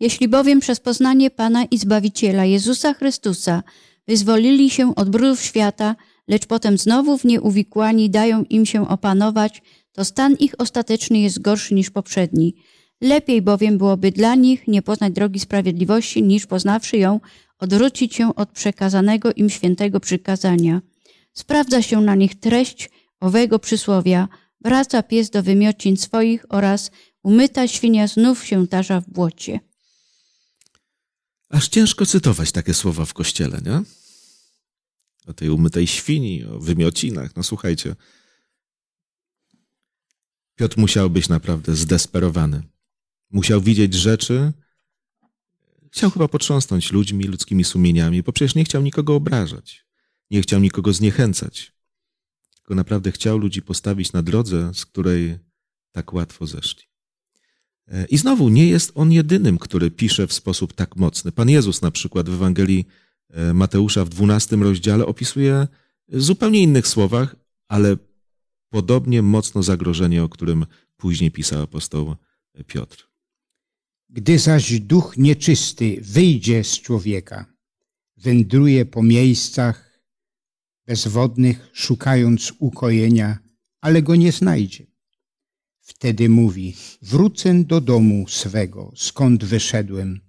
Jeśli 0.00 0.28
bowiem 0.28 0.60
przez 0.60 0.80
poznanie 0.80 1.30
Pana 1.30 1.64
i 1.64 1.78
Zbawiciela 1.78 2.44
Jezusa 2.44 2.94
Chrystusa 2.94 3.62
wyzwolili 4.08 4.70
się 4.70 4.94
od 4.94 5.10
brudów 5.10 5.42
świata, 5.42 5.96
lecz 6.28 6.46
potem 6.46 6.78
znowu 6.78 7.18
w 7.18 7.24
nie 7.24 7.40
uwikłani 7.40 8.10
dają 8.10 8.44
im 8.44 8.66
się 8.66 8.88
opanować, 8.88 9.62
to 9.96 10.04
stan 10.04 10.34
ich 10.34 10.54
ostateczny 10.58 11.18
jest 11.18 11.42
gorszy 11.42 11.74
niż 11.74 11.90
poprzedni. 11.90 12.54
Lepiej 13.00 13.42
bowiem 13.42 13.78
byłoby 13.78 14.12
dla 14.12 14.34
nich 14.34 14.68
nie 14.68 14.82
poznać 14.82 15.12
drogi 15.12 15.40
sprawiedliwości, 15.40 16.22
niż 16.22 16.46
poznawszy 16.46 16.96
ją, 16.96 17.20
odwrócić 17.58 18.14
się 18.14 18.34
od 18.34 18.50
przekazanego 18.50 19.32
im 19.32 19.50
świętego 19.50 20.00
przykazania. 20.00 20.82
Sprawdza 21.32 21.82
się 21.82 22.00
na 22.00 22.14
nich 22.14 22.40
treść 22.40 22.90
owego 23.20 23.58
przysłowia, 23.58 24.28
wraca 24.60 25.02
pies 25.02 25.30
do 25.30 25.42
wymiocin 25.42 25.96
swoich 25.96 26.44
oraz 26.48 26.90
Umyta 27.22 27.68
świnia 27.68 28.06
znów 28.06 28.46
się 28.46 28.66
tarza 28.66 29.00
w 29.00 29.10
błocie. 29.10 29.60
Aż 31.48 31.68
ciężko 31.68 32.06
cytować 32.06 32.52
takie 32.52 32.74
słowa 32.74 33.04
w 33.04 33.14
kościele, 33.14 33.60
nie? 33.66 33.82
O 35.26 35.32
tej 35.32 35.50
umytej 35.50 35.86
świni, 35.86 36.44
o 36.44 36.58
wymiocinach. 36.58 37.36
No 37.36 37.42
słuchajcie. 37.42 37.96
Piotr 40.56 40.78
musiał 40.78 41.10
być 41.10 41.28
naprawdę 41.28 41.76
zdesperowany. 41.76 42.62
Musiał 43.30 43.60
widzieć 43.60 43.94
rzeczy. 43.94 44.52
Chciał 45.92 46.10
chyba 46.10 46.28
potrząsnąć 46.28 46.92
ludźmi, 46.92 47.24
ludzkimi 47.24 47.64
sumieniami, 47.64 48.22
bo 48.22 48.32
przecież 48.32 48.54
nie 48.54 48.64
chciał 48.64 48.82
nikogo 48.82 49.14
obrażać. 49.14 49.86
Nie 50.30 50.42
chciał 50.42 50.60
nikogo 50.60 50.92
zniechęcać. 50.92 51.72
Tylko 52.56 52.74
naprawdę 52.74 53.12
chciał 53.12 53.38
ludzi 53.38 53.62
postawić 53.62 54.12
na 54.12 54.22
drodze, 54.22 54.74
z 54.74 54.86
której 54.86 55.38
tak 55.92 56.12
łatwo 56.12 56.46
zeszli. 56.46 56.82
E, 57.88 58.04
I 58.04 58.18
znowu 58.18 58.48
nie 58.48 58.68
jest 58.68 58.92
on 58.94 59.12
jedynym, 59.12 59.58
który 59.58 59.90
pisze 59.90 60.26
w 60.26 60.32
sposób 60.32 60.72
tak 60.72 60.96
mocny. 60.96 61.32
Pan 61.32 61.50
Jezus 61.50 61.82
na 61.82 61.90
przykład 61.90 62.28
w 62.30 62.34
Ewangelii 62.34 62.86
e, 63.30 63.54
Mateusza 63.54 64.04
w 64.04 64.08
12 64.08 64.56
rozdziale 64.56 65.06
opisuje 65.06 65.66
w 66.08 66.22
zupełnie 66.22 66.62
innych 66.62 66.86
słowach, 66.88 67.36
ale 67.68 67.96
podobnie 68.68 69.22
mocno 69.22 69.62
zagrożenie, 69.62 70.24
o 70.24 70.28
którym 70.28 70.66
później 70.96 71.30
pisał 71.30 71.62
apostoł 71.62 72.16
Piotr. 72.66 73.08
Gdy 74.08 74.38
zaś 74.38 74.80
duch 74.80 75.16
nieczysty 75.16 75.98
wyjdzie 76.02 76.64
z 76.64 76.80
człowieka, 76.80 77.46
wędruje 78.16 78.84
po 78.84 79.02
miejscach 79.02 80.02
bezwodnych, 80.86 81.70
szukając 81.72 82.52
ukojenia, 82.58 83.38
ale 83.80 84.02
go 84.02 84.16
nie 84.16 84.32
znajdzie. 84.32 84.86
Wtedy 85.80 86.28
mówi, 86.28 86.74
wrócę 87.02 87.64
do 87.64 87.80
domu 87.80 88.28
swego, 88.28 88.92
skąd 88.96 89.44
wyszedłem. 89.44 90.20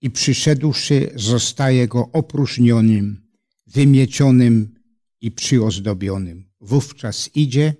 I 0.00 0.10
przyszedłszy, 0.10 1.12
zostaje 1.14 1.88
go 1.88 2.08
opróżnionym, 2.12 3.30
wymiecionym 3.66 4.74
i 5.20 5.30
przyozdobionym. 5.30 6.45
Wówczas 6.60 7.30
idzie 7.34 7.74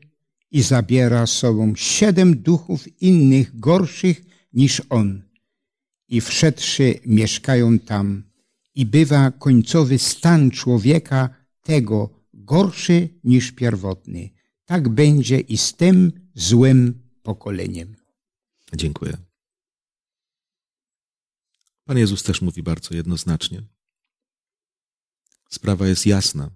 i 0.50 0.62
zabiera 0.62 1.26
sobą 1.26 1.74
siedem 1.76 2.42
duchów 2.42 3.02
innych, 3.02 3.58
gorszych 3.58 4.22
niż 4.52 4.82
on. 4.90 5.22
I 6.08 6.20
wszedłszy, 6.20 7.00
mieszkają 7.06 7.78
tam. 7.78 8.22
I 8.74 8.86
bywa 8.86 9.30
końcowy 9.30 9.98
stan 9.98 10.50
człowieka 10.50 11.28
tego 11.62 12.10
gorszy 12.34 13.08
niż 13.24 13.52
pierwotny. 13.52 14.30
Tak 14.64 14.88
będzie 14.88 15.40
i 15.40 15.56
z 15.56 15.74
tym 15.74 16.12
złym 16.34 17.08
pokoleniem. 17.22 17.96
Dziękuję. 18.76 19.16
Pan 21.84 21.98
Jezus 21.98 22.22
też 22.22 22.42
mówi 22.42 22.62
bardzo 22.62 22.94
jednoznacznie. 22.94 23.62
Sprawa 25.50 25.86
jest 25.86 26.06
jasna. 26.06 26.50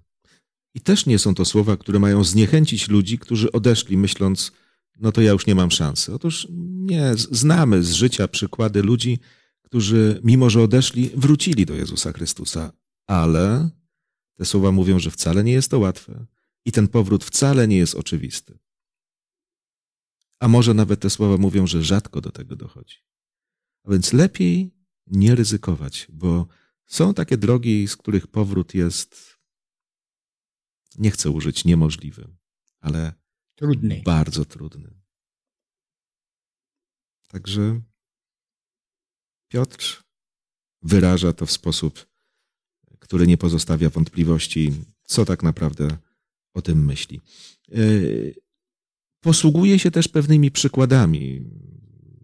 I 0.74 0.80
też 0.80 1.06
nie 1.06 1.18
są 1.18 1.34
to 1.34 1.44
słowa, 1.44 1.76
które 1.76 1.98
mają 1.98 2.24
zniechęcić 2.24 2.88
ludzi, 2.88 3.18
którzy 3.18 3.52
odeszli, 3.52 3.96
myśląc, 3.96 4.52
no 5.00 5.12
to 5.12 5.20
ja 5.20 5.32
już 5.32 5.46
nie 5.46 5.54
mam 5.54 5.70
szansy. 5.70 6.14
Otóż 6.14 6.46
nie, 6.50 7.12
znamy 7.14 7.82
z 7.82 7.92
życia 7.92 8.28
przykłady 8.28 8.82
ludzi, 8.82 9.18
którzy, 9.62 10.20
mimo 10.24 10.50
że 10.50 10.62
odeszli, 10.62 11.10
wrócili 11.16 11.66
do 11.66 11.74
Jezusa 11.74 12.12
Chrystusa, 12.12 12.72
ale 13.06 13.70
te 14.34 14.44
słowa 14.44 14.72
mówią, 14.72 14.98
że 14.98 15.10
wcale 15.10 15.44
nie 15.44 15.52
jest 15.52 15.70
to 15.70 15.78
łatwe 15.78 16.26
i 16.64 16.72
ten 16.72 16.88
powrót 16.88 17.24
wcale 17.24 17.68
nie 17.68 17.76
jest 17.76 17.94
oczywisty. 17.94 18.58
A 20.40 20.48
może 20.48 20.74
nawet 20.74 21.00
te 21.00 21.10
słowa 21.10 21.36
mówią, 21.36 21.66
że 21.66 21.82
rzadko 21.82 22.20
do 22.20 22.30
tego 22.30 22.56
dochodzi. 22.56 22.96
A 23.84 23.90
więc 23.90 24.12
lepiej 24.12 24.74
nie 25.06 25.34
ryzykować, 25.34 26.06
bo 26.12 26.46
są 26.86 27.14
takie 27.14 27.36
drogi, 27.36 27.88
z 27.88 27.96
których 27.96 28.26
powrót 28.26 28.74
jest, 28.74 29.39
nie 31.00 31.10
chcę 31.10 31.30
użyć 31.30 31.64
niemożliwy, 31.64 32.28
ale 32.80 33.12
trudny. 33.54 34.02
bardzo 34.04 34.44
trudny. 34.44 34.90
Także 37.28 37.80
Piotr 39.48 40.02
wyraża 40.82 41.32
to 41.32 41.46
w 41.46 41.52
sposób, 41.52 42.06
który 42.98 43.26
nie 43.26 43.36
pozostawia 43.36 43.90
wątpliwości, 43.90 44.72
co 45.02 45.24
tak 45.24 45.42
naprawdę 45.42 45.96
o 46.54 46.62
tym 46.62 46.84
myśli. 46.84 47.20
Yy, 47.68 48.34
posługuje 49.20 49.78
się 49.78 49.90
też 49.90 50.08
pewnymi 50.08 50.50
przykładami. 50.50 51.44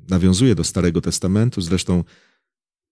Nawiązuje 0.09 0.55
do 0.55 0.65
Starego 0.65 1.01
Testamentu, 1.01 1.61
zresztą 1.61 2.05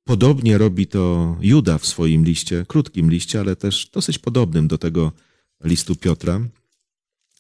podobnie 0.05 0.59
robi 0.59 0.87
to 0.87 1.37
Juda 1.41 1.79
w 1.79 1.87
swoim 1.87 2.25
liście, 2.25 2.65
krótkim 2.69 3.11
liście, 3.11 3.41
ale 3.41 3.57
też 3.57 3.91
dosyć 3.93 4.19
podobnym 4.19 4.69
do 4.69 4.79
tego 4.79 5.13
listu 5.65 5.97
Piotra. 5.97 6.41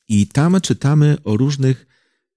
I 0.08 0.26
tam 0.26 0.60
czytamy 0.60 1.16
o 1.24 1.36
różnych 1.36 1.86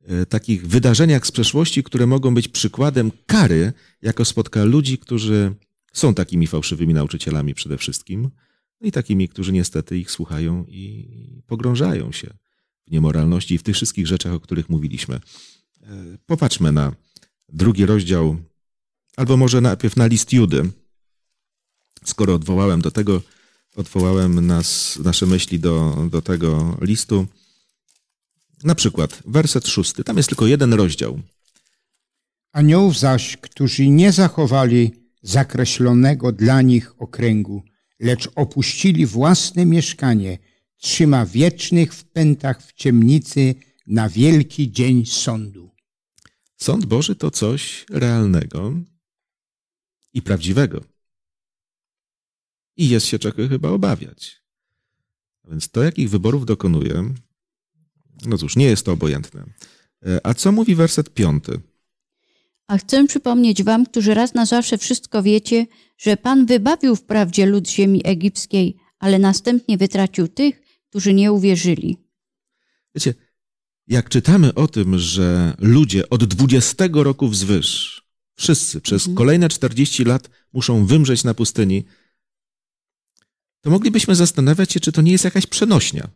e, 0.01 0.25
takich 0.25 0.67
wydarzeniach 0.67 1.27
z 1.27 1.31
przeszłości, 1.31 1.83
które 1.83 2.07
mogą 2.07 2.33
być 2.33 2.47
przykładem 2.47 3.11
kary, 3.25 3.73
jako 4.01 4.25
spotka 4.25 4.63
ludzi, 4.63 4.97
którzy 4.97 5.55
są 5.93 6.13
takimi 6.13 6.47
fałszywymi 6.47 6.93
nauczycielami 6.93 7.53
przede 7.53 7.77
wszystkim, 7.77 8.29
no 8.81 8.87
i 8.87 8.91
takimi, 8.91 9.29
którzy 9.29 9.53
niestety 9.53 9.97
ich 9.97 10.11
słuchają 10.11 10.65
i 10.67 11.07
pogrążają 11.47 12.11
się 12.11 12.33
w 12.87 12.91
niemoralności 12.91 13.53
i 13.53 13.57
w 13.57 13.63
tych 13.63 13.75
wszystkich 13.75 14.07
rzeczach, 14.07 14.33
o 14.33 14.39
których 14.39 14.69
mówiliśmy. 14.69 15.15
E, 15.15 15.19
popatrzmy 16.25 16.71
na 16.71 16.93
drugi 17.49 17.85
rozdział, 17.85 18.37
albo 19.17 19.37
może 19.37 19.61
najpierw 19.61 19.95
na 19.95 20.07
list 20.07 20.33
Judy. 20.33 20.69
Skoro 22.05 22.33
odwołałem 22.33 22.81
do 22.81 22.91
tego, 22.91 23.21
odwołałem 23.77 24.47
nas, 24.47 24.99
nasze 25.03 25.25
myśli 25.25 25.59
do, 25.59 26.07
do 26.11 26.21
tego 26.21 26.77
listu. 26.81 27.27
Na 28.63 28.75
przykład 28.75 29.23
werset 29.25 29.67
szósty, 29.67 30.03
tam 30.03 30.17
jest 30.17 30.29
tylko 30.29 30.47
jeden 30.47 30.73
rozdział. 30.73 31.19
Aniołów 32.51 32.99
zaś, 32.99 33.37
którzy 33.37 33.87
nie 33.89 34.11
zachowali 34.11 34.91
zakreślonego 35.21 36.31
dla 36.31 36.61
nich 36.61 37.01
okręgu, 37.01 37.63
lecz 37.99 38.29
opuścili 38.35 39.05
własne 39.05 39.65
mieszkanie, 39.65 40.37
trzyma 40.77 41.25
wiecznych 41.25 41.93
w 41.93 42.03
pętach 42.03 42.63
w 42.63 42.73
ciemnicy 42.73 43.55
na 43.87 44.09
wielki 44.09 44.71
dzień 44.71 45.05
sądu. 45.05 45.71
Sąd 46.57 46.85
Boży 46.85 47.15
to 47.15 47.31
coś 47.31 47.85
realnego 47.89 48.73
i 50.13 50.21
prawdziwego. 50.21 50.96
I 52.77 52.89
jest 52.89 53.05
się 53.05 53.19
czego 53.19 53.47
chyba 53.47 53.69
obawiać. 53.69 54.41
A 55.43 55.49
więc 55.49 55.69
to, 55.69 55.83
jakich 55.83 56.09
wyborów 56.09 56.45
dokonuje, 56.45 57.13
no 58.25 58.37
cóż, 58.37 58.55
nie 58.55 58.65
jest 58.65 58.85
to 58.85 58.91
obojętne. 58.91 59.43
E, 60.05 60.25
a 60.25 60.33
co 60.33 60.51
mówi 60.51 60.75
werset 60.75 61.13
piąty? 61.13 61.59
A 62.67 62.77
chcę 62.77 63.07
przypomnieć 63.07 63.63
wam, 63.63 63.85
którzy 63.85 64.13
raz 64.13 64.33
na 64.33 64.45
zawsze 64.45 64.77
wszystko 64.77 65.23
wiecie, 65.23 65.65
że 65.97 66.17
Pan 66.17 66.45
wybawił 66.45 66.95
wprawdzie 66.95 67.45
lud 67.45 67.69
ziemi 67.69 68.01
egipskiej, 68.03 68.77
ale 68.99 69.19
następnie 69.19 69.77
wytracił 69.77 70.27
tych, 70.27 70.61
którzy 70.89 71.13
nie 71.13 71.31
uwierzyli. 71.31 71.97
Wiecie, 72.95 73.13
jak 73.87 74.09
czytamy 74.09 74.53
o 74.53 74.67
tym, 74.67 74.99
że 74.99 75.53
ludzie 75.59 76.09
od 76.09 76.25
20 76.25 76.85
roku 76.93 77.27
wzwyż, 77.27 78.01
wszyscy 78.35 78.81
przez 78.81 79.01
mhm. 79.01 79.17
kolejne 79.17 79.49
40 79.49 80.03
lat 80.03 80.29
muszą 80.53 80.85
wymrzeć 80.85 81.23
na 81.23 81.33
pustyni, 81.33 81.85
to 83.67 83.71
moglibyśmy 83.71 84.15
zastanawiać 84.15 84.71
się, 84.71 84.79
czy 84.79 84.91
to 84.91 85.01
nie 85.01 85.11
jest 85.11 85.23
jakaś 85.23 85.45
przenośnia. 85.45 86.07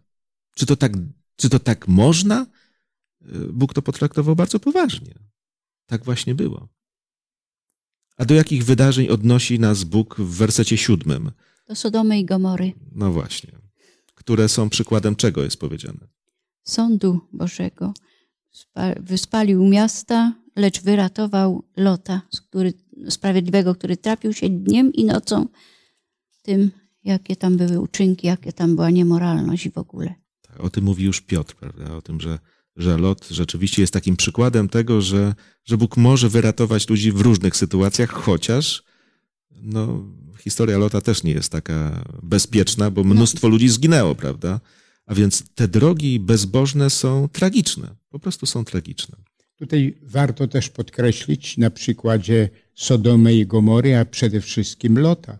Czy 0.56 0.66
to 0.66 0.76
tak, 0.76 0.92
czy 1.36 1.50
to 1.50 1.60
tak 1.60 1.88
można? 1.88 2.46
Bóg 3.50 3.74
to 3.74 3.82
potraktował 3.82 4.36
bardzo 4.36 4.60
poważnie. 4.60 5.14
Tak 5.86 6.06
właśnie 6.06 6.36
było. 6.36 6.68
A 8.18 8.26
do 8.26 8.34
jakich 8.34 8.66
wydarzeń 8.66 9.08
odnosi 9.08 9.60
nas 9.60 9.84
Bóg 9.84 10.16
w 10.20 10.38
wersecie 10.38 10.78
siódmym? 10.78 11.32
Do 11.68 11.76
Sodomy 11.76 12.20
i 12.20 12.26
Gomory. 12.26 12.74
No 12.92 13.12
właśnie 13.12 13.62
które 14.22 14.50
są 14.50 14.70
przykładem 14.70 15.16
czego 15.16 15.44
jest 15.44 15.58
powiedziane? 15.58 16.08
Sądu 16.64 17.20
Bożego. 17.34 17.94
Wyspalił 19.00 19.68
miasta, 19.68 20.34
lecz 20.56 20.82
wyratował 20.82 21.64
Lota, 21.78 22.22
który, 22.50 22.74
sprawiedliwego, 23.10 23.76
który 23.76 23.98
trapił 23.98 24.34
się 24.34 24.50
dniem 24.50 24.94
i 24.94 25.06
nocą 25.06 25.48
tym, 26.42 26.72
jakie 27.04 27.36
tam 27.36 27.58
były 27.58 27.80
uczynki, 27.80 28.28
jakie 28.28 28.54
tam 28.54 28.76
była 28.76 28.90
niemoralność 28.90 29.66
i 29.66 29.72
w 29.72 29.78
ogóle. 29.78 30.14
Tak, 30.42 30.60
o 30.60 30.70
tym 30.70 30.84
mówi 30.84 31.04
już 31.04 31.22
Piotr, 31.22 31.56
prawda? 31.56 31.96
O 31.96 32.02
tym, 32.02 32.22
że, 32.22 32.40
że 32.76 32.98
Lot 32.98 33.28
rzeczywiście 33.32 33.82
jest 33.82 33.94
takim 33.94 34.18
przykładem 34.18 34.70
tego, 34.70 35.02
że, 35.02 35.36
że 35.66 35.78
Bóg 35.78 35.98
może 35.98 36.30
wyratować 36.30 36.90
ludzi 36.90 37.12
w 37.12 37.22
różnych 37.22 37.56
sytuacjach, 37.56 38.10
chociaż 38.10 38.84
no, 39.62 40.04
historia 40.40 40.78
Lota 40.78 41.02
też 41.02 41.24
nie 41.24 41.32
jest 41.32 41.52
taka 41.52 42.04
bezpieczna, 42.24 42.92
bo 42.92 43.04
mnóstwo 43.04 43.48
ludzi 43.48 43.70
zginęło, 43.70 44.16
prawda? 44.16 44.60
A 45.06 45.16
więc 45.16 45.44
te 45.56 45.68
drogi 45.68 46.20
bezbożne 46.20 46.90
są 46.90 47.30
tragiczne, 47.30 47.96
po 48.10 48.20
prostu 48.20 48.46
są 48.46 48.66
tragiczne. 48.66 49.18
Tutaj 49.56 49.98
warto 50.02 50.48
też 50.48 50.70
podkreślić 50.70 51.58
na 51.58 51.70
przykładzie 51.70 52.50
Sodomy 52.76 53.36
i 53.36 53.46
Gomory, 53.46 53.98
a 53.98 54.06
przede 54.06 54.42
wszystkim 54.42 55.00
Lota, 55.00 55.40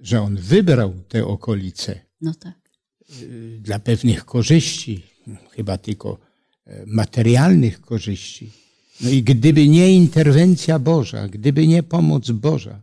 że 0.00 0.20
on 0.22 0.36
wybrał 0.36 0.94
te 1.08 1.26
okolice 1.26 2.00
No 2.20 2.34
tak. 2.34 2.70
y, 3.22 3.58
dla 3.60 3.78
pewnych 3.78 4.24
korzyści, 4.24 5.02
chyba 5.50 5.78
tylko 5.78 6.18
e, 6.66 6.84
materialnych 6.86 7.80
korzyści. 7.80 8.50
No 9.00 9.10
i 9.10 9.22
gdyby 9.22 9.68
nie 9.68 9.94
interwencja 9.96 10.78
Boża, 10.78 11.28
gdyby 11.28 11.66
nie 11.66 11.82
pomoc 11.82 12.30
Boża, 12.30 12.82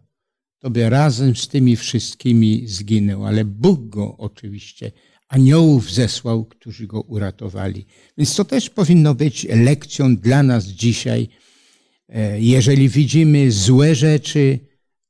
to 0.60 0.70
by 0.70 0.90
razem 0.90 1.36
z 1.36 1.48
tymi 1.48 1.76
wszystkimi 1.76 2.68
zginął. 2.68 3.26
Ale 3.26 3.46
Bóg 3.46 3.90
go 3.90 4.18
oczywiście, 4.18 4.92
aniołów 5.28 5.92
zesłał, 5.94 6.46
którzy 6.46 6.88
go 6.88 7.02
uratowali. 7.02 7.86
Więc 8.18 8.36
to 8.36 8.46
też 8.46 8.70
powinno 8.70 9.16
być 9.16 9.48
lekcją 9.50 10.16
dla 10.16 10.44
nas 10.44 10.66
dzisiaj, 10.66 11.28
e, 12.10 12.42
jeżeli 12.42 12.90
widzimy 12.90 13.52
złe 13.52 13.96
rzeczy, 13.96 14.60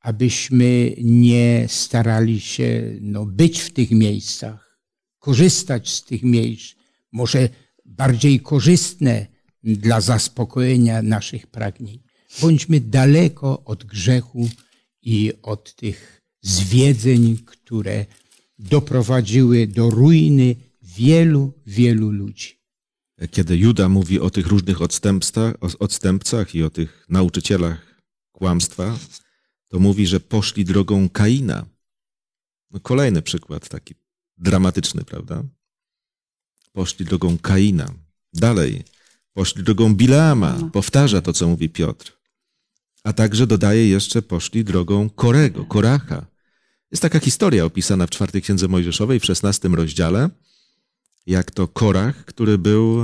abyśmy 0.07 0.95
nie 1.01 1.65
starali 1.69 2.39
się 2.39 2.97
no, 3.01 3.25
być 3.25 3.59
w 3.59 3.69
tych 3.69 3.91
miejscach, 3.91 4.79
korzystać 5.19 5.89
z 5.89 6.03
tych 6.03 6.23
miejsc, 6.23 6.75
może 7.11 7.49
bardziej 7.85 8.39
korzystne 8.39 9.27
dla 9.63 10.01
zaspokojenia 10.01 11.01
naszych 11.01 11.47
pragnień. 11.47 11.99
Bądźmy 12.41 12.79
daleko 12.79 13.63
od 13.65 13.83
grzechu 13.83 14.49
i 15.01 15.33
od 15.43 15.75
tych 15.75 16.21
zwiedzeń, 16.41 17.37
które 17.45 18.05
doprowadziły 18.59 19.67
do 19.67 19.89
ruiny 19.89 20.55
wielu, 20.81 21.53
wielu 21.65 22.11
ludzi. 22.11 22.49
Kiedy 23.31 23.57
Juda 23.57 23.89
mówi 23.89 24.19
o 24.19 24.29
tych 24.29 24.47
różnych 24.47 24.81
odstępstach, 24.81 25.55
o- 25.61 25.79
odstępcach 25.79 26.55
i 26.55 26.63
o 26.63 26.69
tych 26.69 27.05
nauczycielach 27.09 28.01
kłamstwa, 28.31 28.97
to 29.67 29.79
mówi, 29.79 30.07
że 30.07 30.19
poszli 30.19 30.65
drogą 30.65 31.09
Kaina. 31.09 31.65
No 32.71 32.79
kolejny 32.79 33.21
przykład 33.21 33.69
taki 33.69 33.95
dramatyczny, 34.37 35.03
prawda? 35.03 35.43
Poszli 36.73 37.05
drogą 37.05 37.37
Kaina. 37.37 37.93
Dalej, 38.33 38.83
poszli 39.33 39.63
drogą 39.63 39.95
Bileama. 39.95 40.69
Powtarza 40.73 41.21
to, 41.21 41.33
co 41.33 41.47
mówi 41.47 41.69
Piotr. 41.69 42.17
A 43.03 43.13
także 43.13 43.47
dodaje 43.47 43.87
jeszcze, 43.89 44.21
poszli 44.21 44.63
drogą 44.63 45.09
Korego, 45.09 45.65
Koracha. 45.65 46.25
Jest 46.91 47.01
taka 47.01 47.19
historia 47.19 47.65
opisana 47.65 48.07
w 48.07 48.09
czwartej 48.09 48.41
księdze 48.41 48.67
Mojżeszowej 48.67 49.19
w 49.19 49.25
szesnastym 49.25 49.75
rozdziale, 49.75 50.29
jak 51.25 51.51
to 51.51 51.67
Korach, 51.67 52.25
który 52.25 52.57
był 52.57 52.97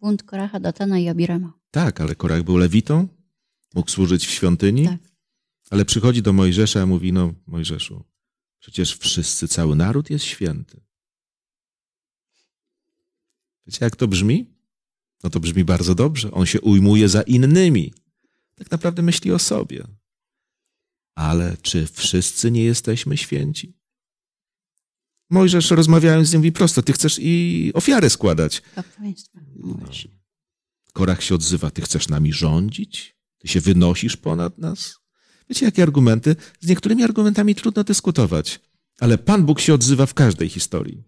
Bunt 0.00 0.22
Koracha, 0.22 0.60
Datana 0.60 0.98
i 0.98 1.08
Abirama. 1.08 1.52
tak, 1.70 2.00
ale 2.00 2.14
Korach 2.14 2.42
był 2.42 2.56
lewitą, 2.56 3.08
mógł 3.74 3.90
służyć 3.90 4.26
w 4.26 4.30
świątyni, 4.30 4.84
Tak. 4.86 4.98
Ale 5.72 5.84
przychodzi 5.84 6.22
do 6.22 6.32
Mojżesza 6.32 6.82
i 6.82 6.86
mówi, 6.86 7.12
no 7.12 7.34
Mojżeszu, 7.46 8.04
przecież 8.58 8.96
wszyscy, 8.96 9.48
cały 9.48 9.76
naród 9.76 10.10
jest 10.10 10.24
święty. 10.24 10.80
Wiecie, 13.66 13.84
jak 13.84 13.96
to 13.96 14.08
brzmi? 14.08 14.46
No 15.22 15.30
to 15.30 15.40
brzmi 15.40 15.64
bardzo 15.64 15.94
dobrze. 15.94 16.30
On 16.30 16.46
się 16.46 16.60
ujmuje 16.60 17.08
za 17.08 17.22
innymi. 17.22 17.94
Tak 18.54 18.70
naprawdę 18.70 19.02
myśli 19.02 19.32
o 19.32 19.38
sobie. 19.38 19.86
Ale 21.14 21.56
czy 21.62 21.86
wszyscy 21.86 22.50
nie 22.50 22.64
jesteśmy 22.64 23.16
święci? 23.16 23.78
Mojżesz 25.30 25.70
rozmawiając 25.70 26.28
z 26.28 26.32
nim 26.32 26.40
mówi 26.40 26.52
prosto, 26.52 26.82
ty 26.82 26.92
chcesz 26.92 27.18
i 27.22 27.70
ofiarę 27.74 28.10
składać. 28.10 28.62
No. 29.56 29.78
Korach 30.92 31.22
się 31.22 31.34
odzywa, 31.34 31.70
ty 31.70 31.82
chcesz 31.82 32.08
nami 32.08 32.32
rządzić? 32.32 33.16
Ty 33.38 33.48
się 33.48 33.60
wynosisz 33.60 34.16
ponad 34.16 34.58
nas? 34.58 35.01
Wiecie, 35.52 35.66
jakie 35.66 35.82
argumenty? 35.82 36.36
Z 36.60 36.68
niektórymi 36.68 37.04
argumentami 37.04 37.54
trudno 37.54 37.84
dyskutować, 37.84 38.60
ale 39.00 39.18
Pan 39.18 39.44
Bóg 39.44 39.60
się 39.60 39.74
odzywa 39.74 40.06
w 40.06 40.14
każdej 40.14 40.48
historii. 40.48 41.02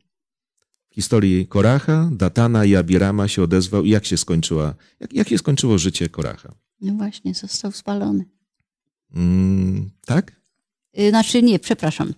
W 0.91 0.95
historii 0.95 1.47
Koracha, 1.47 2.11
Datana 2.13 2.65
i 2.65 2.77
Abirama 2.77 3.29
się 3.29 3.43
odezwał 3.43 3.85
i 3.85 3.91
jak 3.91 4.05
się 4.05 4.17
skończyła, 4.17 4.75
jak, 5.01 5.13
jak 5.13 5.29
się 5.29 5.39
skończyło 5.39 5.79
życie 5.79 6.09
Koracha? 6.09 6.55
No 6.81 6.95
właśnie, 6.95 7.35
został 7.35 7.73
spalony. 7.73 8.25
Mm, 9.15 9.91
tak? 10.07 10.33
Y, 10.99 11.11
Znaczy 11.11 11.43
nie, 11.43 11.59
przepraszam. 11.59 12.15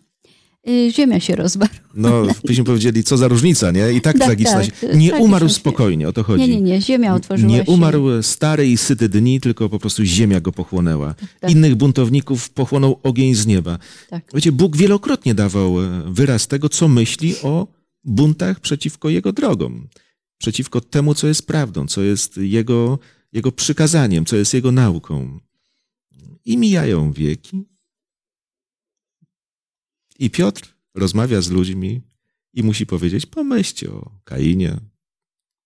Y, 0.68 0.90
Ziemia 0.92 1.20
się 1.20 1.36
rozwarła. 1.36 1.76
No, 1.94 2.22
byśmy 2.44 2.64
powiedzieli, 2.64 3.04
co 3.04 3.16
za 3.16 3.28
różnica, 3.28 3.70
nie? 3.70 3.92
I 3.92 4.00
tak 4.00 4.18
Tak, 4.18 4.26
tragiczna. 4.26 4.52
tak, 4.54 4.64
się- 4.64 4.70
tak, 4.88 4.96
nie 4.96 5.10
tak, 5.10 5.20
umarł 5.20 5.48
spokojnie, 5.48 6.08
o 6.08 6.12
to 6.12 6.22
chodzi. 6.22 6.42
Nie, 6.42 6.48
nie, 6.48 6.60
nie, 6.60 6.80
ziemia 6.82 7.14
otworzyła 7.14 7.52
Nie 7.52 7.64
się. 7.64 7.72
umarł 7.72 8.22
stare 8.22 8.66
i 8.66 8.76
syte 8.76 9.08
dni, 9.08 9.40
tylko 9.40 9.68
po 9.68 9.78
prostu 9.78 10.04
ziemia 10.04 10.40
go 10.40 10.52
pochłonęła. 10.52 11.14
tak. 11.40 11.50
Innych 11.50 11.74
buntowników 11.74 12.50
pochłonął 12.50 13.00
ogień 13.02 13.34
z 13.34 13.46
nieba. 13.46 13.78
Tak. 14.10 14.24
Wiecie, 14.34 14.52
Bóg 14.52 14.76
wielokrotnie 14.76 15.34
dawał 15.34 15.82
e, 15.82 16.02
wyraz 16.06 16.46
tego, 16.46 16.68
co 16.68 16.88
myśli 16.88 17.34
o 17.42 17.66
buntach 18.04 18.60
przeciwko 18.60 19.08
Jego 19.08 19.32
drogom, 19.32 19.88
przeciwko 20.38 20.80
temu, 20.80 21.14
co 21.14 21.26
jest 21.26 21.46
prawdą, 21.46 21.86
co 21.86 22.02
jest 22.02 22.36
Jego, 22.36 22.98
jego 23.32 23.52
przykazaniem, 23.52 24.24
co 24.24 24.36
jest 24.36 24.54
Jego 24.54 24.72
nauką. 24.72 25.40
I 26.44 26.56
mijają 26.56 27.12
wieki. 27.12 27.64
I 30.18 30.30
Piotr 30.30 30.74
rozmawia 30.94 31.40
z 31.40 31.50
ludźmi 31.50 32.02
i 32.52 32.62
musi 32.62 32.86
powiedzieć, 32.86 33.26
pomyślcie 33.26 33.92
o 33.92 34.20
Kainie, 34.24 34.80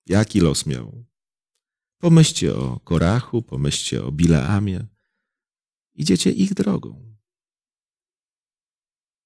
jaki 0.06 0.40
los 0.40 0.66
miał. 0.66 1.04
Pomyślcie 1.98 2.54
o 2.56 2.80
Korachu, 2.84 3.42
pomyślcie 3.42 4.04
o 4.04 4.12
Bileamie. 4.12 4.86
Idziecie 5.94 6.30
ich 6.30 6.54
drogą. 6.54 7.10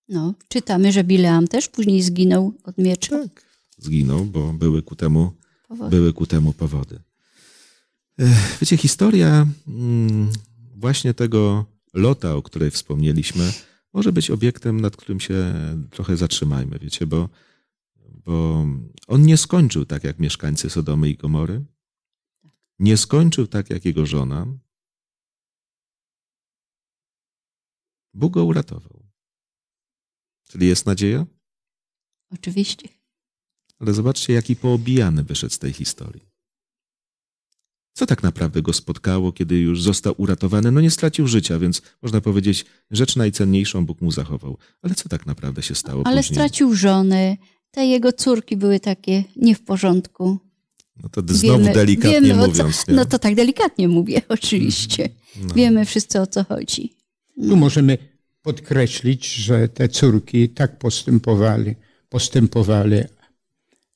No, 0.08 0.34
czytamy, 0.48 0.92
że 0.92 1.04
Bileam 1.04 1.48
też 1.48 1.68
później 1.68 2.02
zginął 2.02 2.54
od 2.64 2.78
miecza. 2.78 3.18
Tak. 3.18 3.44
Zginął, 3.78 4.24
bo 4.24 4.52
były 4.52 4.82
ku 4.82 4.96
temu, 4.96 5.32
Powody. 5.68 5.96
były 5.96 6.12
ku 6.12 6.26
temu 6.26 6.52
powody. 6.52 7.02
Wiecie, 8.60 8.76
historia 8.76 9.46
mm, 9.68 10.30
właśnie 10.76 11.14
tego 11.14 11.66
lota, 11.94 12.34
o 12.34 12.42
której 12.42 12.70
wspomnieliśmy, 12.70 13.52
może 13.94 14.12
być 14.12 14.30
obiektem, 14.30 14.80
nad 14.80 14.96
którym 14.96 15.20
się 15.20 15.54
trochę 15.90 16.16
zatrzymajmy, 16.16 16.78
wiecie, 16.78 17.06
bo, 17.06 17.28
bo 17.96 18.66
on 19.06 19.22
nie 19.22 19.36
skończył 19.36 19.84
tak 19.84 20.04
jak 20.04 20.18
mieszkańcy 20.18 20.70
Sodomy 20.70 21.08
i 21.08 21.16
Gomory. 21.16 21.64
Nie 22.78 22.96
skończył 22.96 23.46
tak 23.46 23.70
jak 23.70 23.84
jego 23.84 24.06
żona. 24.06 24.46
Bóg 28.14 28.32
go 28.32 28.44
uratował. 28.44 29.06
Czyli 30.48 30.66
jest 30.66 30.86
nadzieja? 30.86 31.26
Oczywiście. 32.30 32.88
Ale 33.78 33.94
zobaczcie, 33.94 34.32
jaki 34.32 34.56
poobijany 34.56 35.24
wyszedł 35.24 35.54
z 35.54 35.58
tej 35.58 35.72
historii. 35.72 36.33
Co 37.94 38.06
tak 38.06 38.22
naprawdę 38.22 38.62
go 38.62 38.72
spotkało, 38.72 39.32
kiedy 39.32 39.58
już 39.58 39.82
został 39.82 40.14
uratowany? 40.16 40.72
No 40.72 40.80
nie 40.80 40.90
stracił 40.90 41.26
życia, 41.26 41.58
więc 41.58 41.82
można 42.02 42.20
powiedzieć, 42.20 42.66
rzecz 42.90 43.16
najcenniejszą 43.16 43.86
Bóg 43.86 44.00
mu 44.00 44.10
zachował. 44.10 44.58
Ale 44.82 44.94
co 44.94 45.08
tak 45.08 45.26
naprawdę 45.26 45.62
się 45.62 45.74
stało 45.74 46.02
Ale 46.06 46.16
później? 46.16 46.34
stracił 46.34 46.74
żonę. 46.74 47.36
Te 47.70 47.86
jego 47.86 48.12
córki 48.12 48.56
były 48.56 48.80
takie 48.80 49.24
nie 49.36 49.54
w 49.54 49.62
porządku. 49.62 50.38
No 51.02 51.08
to 51.08 51.22
znowu 51.26 51.64
delikatnie 51.64 52.20
wiemy, 52.20 52.46
mówiąc. 52.46 52.84
Co, 52.84 52.92
no 52.92 53.04
to 53.04 53.18
tak 53.18 53.34
delikatnie 53.34 53.88
mówię, 53.88 54.22
oczywiście. 54.28 55.08
No. 55.42 55.54
Wiemy 55.54 55.84
wszyscy 55.84 56.20
o 56.20 56.26
co 56.26 56.44
chodzi. 56.44 56.96
Tu 57.48 57.56
możemy 57.56 57.98
podkreślić, 58.42 59.34
że 59.34 59.68
te 59.68 59.88
córki 59.88 60.48
tak 60.48 60.78
postępowali, 60.78 61.74
postępowali, 62.08 62.96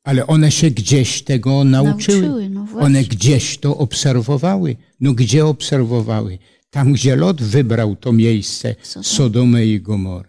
ale 0.09 0.27
one 0.27 0.51
się 0.51 0.71
gdzieś 0.71 1.23
tego 1.23 1.65
nauczyły. 1.65 2.21
Nauczyły, 2.21 2.49
no 2.49 2.67
one 2.79 3.05
gdzieś 3.05 3.59
to 3.59 3.77
obserwowały. 3.77 4.77
No 5.01 5.13
gdzie 5.13 5.47
obserwowały? 5.47 6.39
Tam, 6.71 6.93
gdzie 6.93 7.17
Lot 7.17 7.43
wybrał 7.43 7.97
to 7.97 8.13
miejsce, 8.13 8.75
Sodom. 8.83 9.05
Sodomę 9.05 9.67
i 9.67 9.81
Gomorę. 9.81 10.29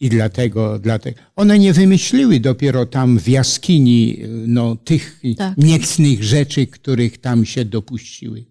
I 0.00 0.08
dlatego, 0.08 0.78
dlatego 0.78 1.20
one 1.36 1.58
nie 1.58 1.72
wymyśliły 1.72 2.40
dopiero 2.40 2.86
tam 2.86 3.18
w 3.18 3.28
jaskini 3.28 4.18
no, 4.46 4.76
tych 4.76 5.20
Tak. 5.36 5.58
niecnych 5.58 6.24
rzeczy, 6.24 6.66
których 6.66 7.18
tam 7.18 7.44
się 7.44 7.64
dopuściły. 7.64 8.44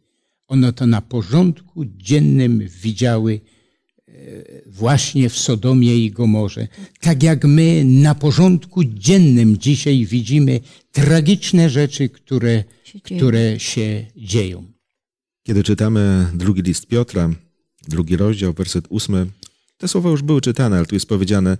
One 0.47 0.74
to 0.74 0.88
na 0.88 1.01
porządku 1.01 1.86
dziennym 1.86 2.68
widziały 2.82 3.41
właśnie 4.66 5.30
w 5.30 5.38
Sodomie 5.38 5.96
i 5.96 6.12
Gomorze. 6.12 6.68
Tak 7.00 7.24
jak 7.24 7.46
my 7.46 7.86
na 7.86 8.16
porządku 8.16 8.84
dziennym 8.84 9.58
dzisiaj 9.58 10.06
widzimy 10.06 10.60
tragiczne 10.92 11.70
rzeczy, 11.70 12.10
które, 12.10 12.64
Się 12.84 13.00
które 13.00 13.60
się 13.60 14.06
dzieją. 14.16 14.72
Kiedy 15.44 15.64
czytamy 15.64 16.28
drugi 16.34 16.62
list 16.62 16.88
Piotra, 16.88 17.30
drugi 17.88 18.18
rozdział, 18.18 18.54
werset 18.54 18.86
ósmy, 18.90 19.28
te 19.78 19.88
słowa 19.88 20.10
już 20.10 20.22
były 20.22 20.42
czytane, 20.42 20.78
ale 20.78 20.86
tu 20.86 20.96
jest 20.96 21.10
powiedziane, 21.10 21.58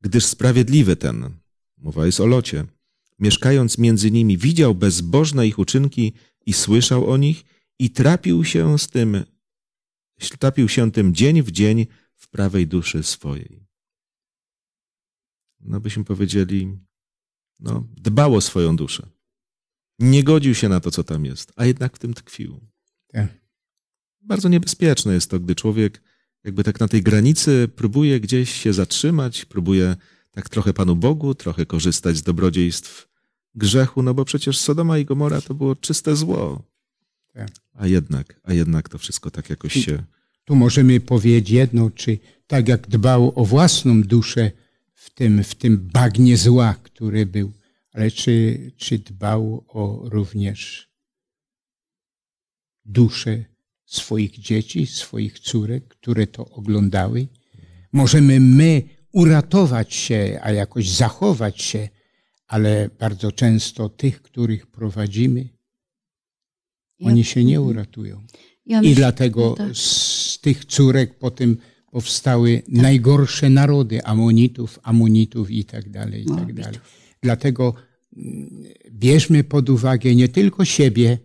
gdyż 0.00 0.24
sprawiedliwy 0.24 0.96
ten, 0.96 1.30
mowa 1.78 2.06
jest 2.06 2.20
o 2.20 2.26
locie, 2.26 2.64
mieszkając 3.18 3.78
między 3.78 4.10
nimi, 4.10 4.38
widział 4.38 4.74
bezbożne 4.74 5.46
ich 5.46 5.58
uczynki 5.58 6.12
i 6.46 6.52
słyszał 6.52 7.10
o 7.10 7.16
nich 7.16 7.44
i 7.78 7.90
trapił 7.90 8.44
się 8.44 8.78
z 8.78 8.88
tym, 8.88 9.24
trapił 10.38 10.68
się 10.68 10.92
tym 10.92 11.14
dzień 11.14 11.42
w 11.42 11.50
dzień 11.50 11.86
w 12.30 12.32
prawej 12.32 12.66
duszy 12.66 13.02
swojej. 13.02 13.66
No 15.60 15.80
byśmy 15.80 16.04
powiedzieli, 16.04 16.78
no, 17.60 17.84
dbał 17.96 18.34
o 18.34 18.40
swoją 18.40 18.76
duszę. 18.76 19.08
Nie 19.98 20.24
godził 20.24 20.54
się 20.54 20.68
na 20.68 20.80
to, 20.80 20.90
co 20.90 21.04
tam 21.04 21.24
jest, 21.24 21.52
a 21.56 21.66
jednak 21.66 21.96
w 21.96 21.98
tym 21.98 22.14
tkwił. 22.14 22.60
Tak. 23.06 23.28
Bardzo 24.20 24.48
niebezpieczne 24.48 25.14
jest 25.14 25.30
to, 25.30 25.40
gdy 25.40 25.54
człowiek 25.54 26.02
jakby 26.44 26.64
tak 26.64 26.80
na 26.80 26.88
tej 26.88 27.02
granicy 27.02 27.68
próbuje 27.76 28.20
gdzieś 28.20 28.52
się 28.52 28.72
zatrzymać, 28.72 29.44
próbuje 29.44 29.96
tak 30.30 30.48
trochę 30.48 30.72
Panu 30.72 30.96
Bogu, 30.96 31.34
trochę 31.34 31.66
korzystać 31.66 32.16
z 32.16 32.22
dobrodziejstw 32.22 33.08
grzechu, 33.54 34.02
no 34.02 34.14
bo 34.14 34.24
przecież 34.24 34.58
Sodoma 34.58 34.98
i 34.98 35.04
Gomora 35.04 35.40
to 35.40 35.54
było 35.54 35.76
czyste 35.76 36.16
zło. 36.16 36.62
Tak. 37.32 37.50
A 37.72 37.86
jednak, 37.86 38.40
a 38.42 38.52
jednak 38.52 38.88
to 38.88 38.98
wszystko 38.98 39.30
tak 39.30 39.50
jakoś 39.50 39.72
się... 39.72 40.04
Tu 40.50 40.56
możemy 40.56 41.00
powiedzieć 41.00 41.50
jedno, 41.50 41.90
czy 41.90 42.18
tak 42.46 42.68
jak 42.68 42.88
dbał 42.88 43.32
o 43.34 43.44
własną 43.44 44.02
duszę 44.02 44.50
w 44.94 45.10
tym, 45.10 45.44
w 45.44 45.54
tym 45.54 45.88
bagnie 45.92 46.36
zła, 46.36 46.74
który 46.82 47.26
był, 47.26 47.52
ale 47.92 48.10
czy, 48.10 48.58
czy 48.76 48.98
dbał 48.98 49.64
o 49.68 50.08
również 50.08 50.88
duszę 52.84 53.44
swoich 53.84 54.38
dzieci, 54.38 54.86
swoich 54.86 55.38
córek, 55.38 55.88
które 55.88 56.26
to 56.26 56.48
oglądały? 56.48 57.26
Możemy 57.92 58.40
my 58.40 58.82
uratować 59.12 59.94
się, 59.94 60.40
a 60.42 60.52
jakoś 60.52 60.88
zachować 60.88 61.62
się, 61.62 61.88
ale 62.46 62.90
bardzo 62.98 63.32
często 63.32 63.88
tych, 63.88 64.22
których 64.22 64.66
prowadzimy, 64.66 65.48
oni 67.00 67.24
się 67.24 67.44
nie 67.44 67.60
uratują. 67.60 68.26
Ja 68.70 68.78
I 68.78 68.82
myślę- 68.82 68.94
dlatego 68.96 69.40
no 69.40 69.56
tak. 69.56 69.76
z 69.76 70.38
tych 70.40 70.64
córek 70.64 71.18
potem 71.18 71.56
powstały 71.90 72.62
najgorsze 72.68 73.50
narody 73.50 74.04
Amonitów, 74.04 74.78
Amonitów 74.82 75.50
i 75.50 75.64
tak 75.64 75.90
dalej, 75.90 76.22
i 76.22 76.26
tak 76.26 76.36
Moabitów. 76.36 76.64
dalej. 76.64 76.80
Dlatego 77.22 77.74
mm, 78.16 78.62
bierzmy 78.90 79.44
pod 79.44 79.70
uwagę 79.70 80.14
nie 80.14 80.28
tylko 80.28 80.64
siebie, 80.64 81.18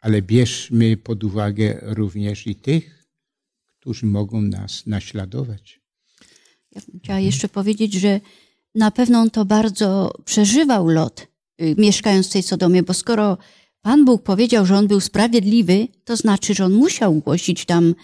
ale 0.00 0.22
bierzmy 0.22 0.96
pod 0.96 1.24
uwagę 1.24 1.78
również 1.82 2.46
i 2.46 2.54
tych, 2.54 3.04
którzy 3.80 4.06
mogą 4.06 4.42
nas 4.42 4.86
naśladować. 4.86 5.80
Ja 6.72 6.80
bym 6.88 7.00
chciała 7.00 7.18
jeszcze 7.20 7.48
powiedzieć, 7.48 7.92
że 7.94 8.20
na 8.74 8.90
pewno 8.90 9.18
on 9.20 9.30
to 9.30 9.44
bardzo 9.44 10.12
przeżywał 10.24 10.88
Lot, 10.88 11.26
y, 11.62 11.74
mieszkając 11.78 12.28
w 12.28 12.32
tej 12.32 12.42
Sodomie, 12.42 12.82
bo 12.82 12.94
skoro 12.94 13.38
Pan 13.82 14.04
Bóg 14.04 14.22
powiedział, 14.22 14.66
że 14.66 14.76
on 14.76 14.88
był 14.88 15.00
sprawiedliwy, 15.00 15.88
to 16.04 16.16
znaczy, 16.16 16.54
że 16.54 16.64
on 16.64 16.72
musiał 16.72 17.14
głosić 17.14 17.64
tam 17.64 17.94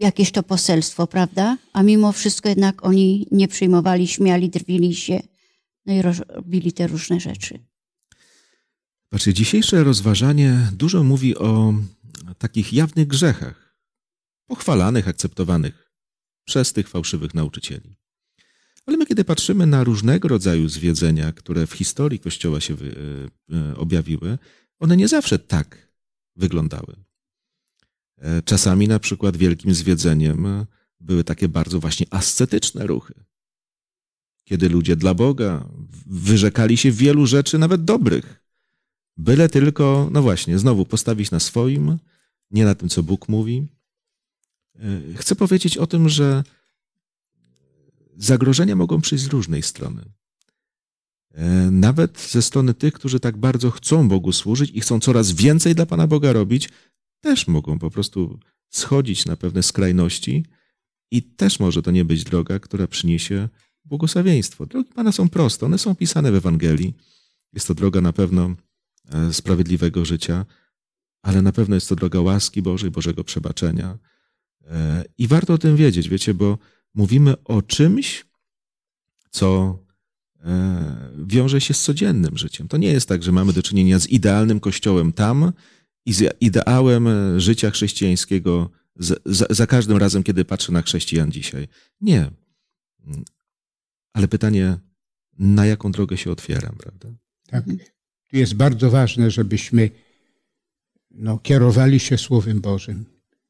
jakieś 0.00 0.32
to 0.32 0.42
poselstwo, 0.42 1.06
prawda? 1.06 1.58
A 1.72 1.82
mimo 1.82 2.12
wszystko 2.12 2.48
jednak 2.48 2.84
oni 2.84 3.26
nie 3.30 3.48
przyjmowali, 3.48 4.08
śmiali, 4.08 4.50
drwili 4.50 4.94
się, 4.94 5.20
no 5.86 5.92
i 5.92 6.02
robili 6.02 6.72
te 6.72 6.86
różne 6.86 7.20
rzeczy. 7.20 7.58
Patrzcie, 9.08 9.34
dzisiejsze 9.34 9.84
rozważanie 9.84 10.70
dużo 10.72 11.04
mówi 11.04 11.36
o 11.36 11.74
takich 12.38 12.72
jawnych 12.72 13.06
grzechach, 13.06 13.76
pochwalanych, 14.46 15.08
akceptowanych 15.08 15.92
przez 16.44 16.72
tych 16.72 16.88
fałszywych 16.88 17.34
nauczycieli. 17.34 17.96
Ale 18.86 18.96
my, 18.96 19.06
kiedy 19.06 19.24
patrzymy 19.24 19.66
na 19.66 19.84
różnego 19.84 20.28
rodzaju 20.28 20.68
zwiedzenia, 20.68 21.32
które 21.32 21.66
w 21.66 21.72
historii 21.72 22.18
Kościoła 22.18 22.60
się 22.60 22.74
wy, 22.74 22.94
e, 23.52 23.76
objawiły, 23.76 24.38
one 24.78 24.96
nie 24.96 25.08
zawsze 25.08 25.38
tak 25.38 25.88
wyglądały. 26.36 26.96
E, 28.18 28.42
Czasami 28.42 28.88
na 28.88 28.98
przykład 28.98 29.36
wielkim 29.36 29.74
zwiedzeniem 29.74 30.66
były 31.00 31.24
takie 31.24 31.48
bardzo 31.48 31.80
właśnie 31.80 32.06
ascetyczne 32.10 32.86
ruchy, 32.86 33.14
kiedy 34.44 34.68
ludzie 34.68 34.96
dla 34.96 35.14
Boga 35.14 35.68
wyrzekali 36.06 36.76
się 36.76 36.90
wielu 36.92 37.26
rzeczy, 37.26 37.58
nawet 37.58 37.84
dobrych, 37.84 38.42
byle 39.16 39.48
tylko, 39.48 40.08
no 40.12 40.22
właśnie, 40.22 40.58
znowu 40.58 40.84
postawić 40.84 41.30
na 41.30 41.40
swoim, 41.40 41.98
nie 42.50 42.64
na 42.64 42.74
tym, 42.74 42.88
co 42.88 43.02
Bóg 43.02 43.28
mówi. 43.28 43.66
E, 44.74 45.14
Chcę 45.16 45.34
powiedzieć 45.36 45.78
o 45.78 45.86
tym, 45.86 46.08
że 46.08 46.44
zagrożenia 48.16 48.76
mogą 48.76 49.00
przyjść 49.00 49.24
z 49.24 49.28
różnej 49.28 49.62
strony. 49.62 50.02
E, 51.38 51.70
Nawet 51.70 52.20
ze 52.20 52.42
strony 52.42 52.74
tych, 52.74 52.94
którzy 52.94 53.20
tak 53.20 53.36
bardzo 53.36 53.70
chcą 53.70 54.08
Bogu 54.08 54.32
służyć 54.32 54.70
i 54.74 54.80
chcą 54.80 55.00
coraz 55.00 55.32
więcej 55.32 55.74
dla 55.74 55.86
Pana 55.86 56.06
Boga 56.06 56.32
robić, 56.32 56.68
też 57.20 57.48
mogą 57.48 57.78
po 57.78 57.90
prostu 57.90 58.38
schodzić 58.68 59.26
na 59.26 59.36
pewne 59.36 59.62
skrajności 59.62 60.44
i 61.10 61.22
też 61.22 61.60
może 61.60 61.82
to 61.82 61.90
nie 61.90 62.04
być 62.04 62.24
droga, 62.24 62.58
która 62.58 62.86
przyniesie 62.86 63.48
błogosławieństwo. 63.84 64.66
Drogi 64.66 64.92
Pana 64.92 65.12
są 65.12 65.28
proste, 65.28 65.66
one 65.66 65.78
są 65.78 65.90
opisane 65.90 66.32
w 66.32 66.34
Ewangelii. 66.34 66.94
Jest 67.52 67.68
to 67.68 67.74
droga 67.74 68.00
na 68.00 68.12
pewno 68.12 68.54
e, 69.12 69.32
sprawiedliwego 69.32 70.04
życia, 70.04 70.46
ale 71.22 71.42
na 71.42 71.52
pewno 71.52 71.74
jest 71.74 71.88
to 71.88 71.96
droga 71.96 72.20
łaski 72.20 72.62
Bożej, 72.62 72.90
Bożego 72.90 73.24
przebaczenia. 73.24 73.98
E, 74.66 75.04
I 75.18 75.28
warto 75.28 75.54
o 75.54 75.58
tym 75.58 75.76
wiedzieć, 75.76 76.08
wiecie, 76.08 76.34
bo 76.34 76.58
mówimy 76.94 77.44
o 77.44 77.62
czymś, 77.62 78.26
co 79.30 79.78
wiąże 81.26 81.60
się 81.60 81.74
z 81.74 81.82
codziennym 81.82 82.38
życiem. 82.38 82.68
To 82.68 82.76
nie 82.76 82.92
jest 82.92 83.08
tak, 83.08 83.22
że 83.22 83.32
mamy 83.32 83.52
do 83.52 83.62
czynienia 83.62 83.98
z 83.98 84.06
idealnym 84.06 84.60
kościołem 84.60 85.12
tam 85.12 85.52
i 86.06 86.12
z 86.12 86.36
ideałem 86.40 87.06
e, 87.06 87.40
życia 87.40 87.70
chrześcijańskiego 87.70 88.70
za, 88.96 89.46
za 89.50 89.66
każdym 89.66 89.96
razem, 89.96 90.22
kiedy 90.22 90.44
patrzę 90.44 90.72
na 90.72 90.82
chrześcijan 90.82 91.32
dzisiaj. 91.32 91.68
Nie. 92.00 92.30
Ale 94.12 94.28
pytanie, 94.28 94.78
na 95.38 95.66
jaką 95.66 95.92
drogę 95.92 96.16
się 96.16 96.30
otwieram, 96.30 96.76
prawda? 96.76 97.08
Tak? 97.46 97.64
Tu 98.30 98.36
jest 98.36 98.54
bardzo 98.54 98.90
ważne, 98.90 99.30
żebyśmy 99.30 99.90
no, 101.10 101.38
kierowali 101.38 102.00
się 102.00 102.18
Słowem 102.18 102.60
Bożym. 102.60 103.04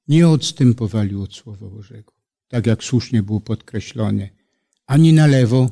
Nie 0.09 0.29
odstępowali 0.29 1.15
od 1.15 1.35
Słowa 1.35 1.69
Bożego. 1.69 2.13
Tak 2.49 2.67
jak 2.67 2.85
słusznie 2.85 3.23
było 3.23 3.41
podkreślone. 3.41 4.29
Ani 4.87 5.13
na 5.13 5.27
lewo, 5.27 5.71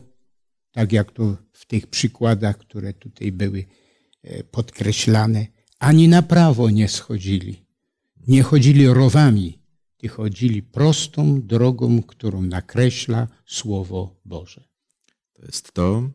tak 0.77 0.93
jak 0.93 1.13
to 1.13 1.37
w 1.53 1.67
tych 1.67 1.87
przykładach, 1.87 2.59
które 2.59 2.93
tutaj 2.93 3.33
były 3.33 3.65
e, 4.23 4.45
podkreślane, 4.45 5.47
ani 5.79 6.09
na 6.09 6.23
prawo 6.23 6.71
nie 6.71 6.89
schodzili. 6.89 7.67
Nie 8.29 8.43
chodzili 8.43 8.87
rowami, 8.87 9.59
ty 9.97 10.09
chodzili 10.09 10.63
prostą 10.63 11.43
drogą, 11.43 12.03
którą 12.03 12.43
nakreśla 12.43 13.29
Słowo 13.47 14.21
Boże. 14.25 14.65
To 15.33 15.43
jest 15.47 15.73
to. 15.73 16.11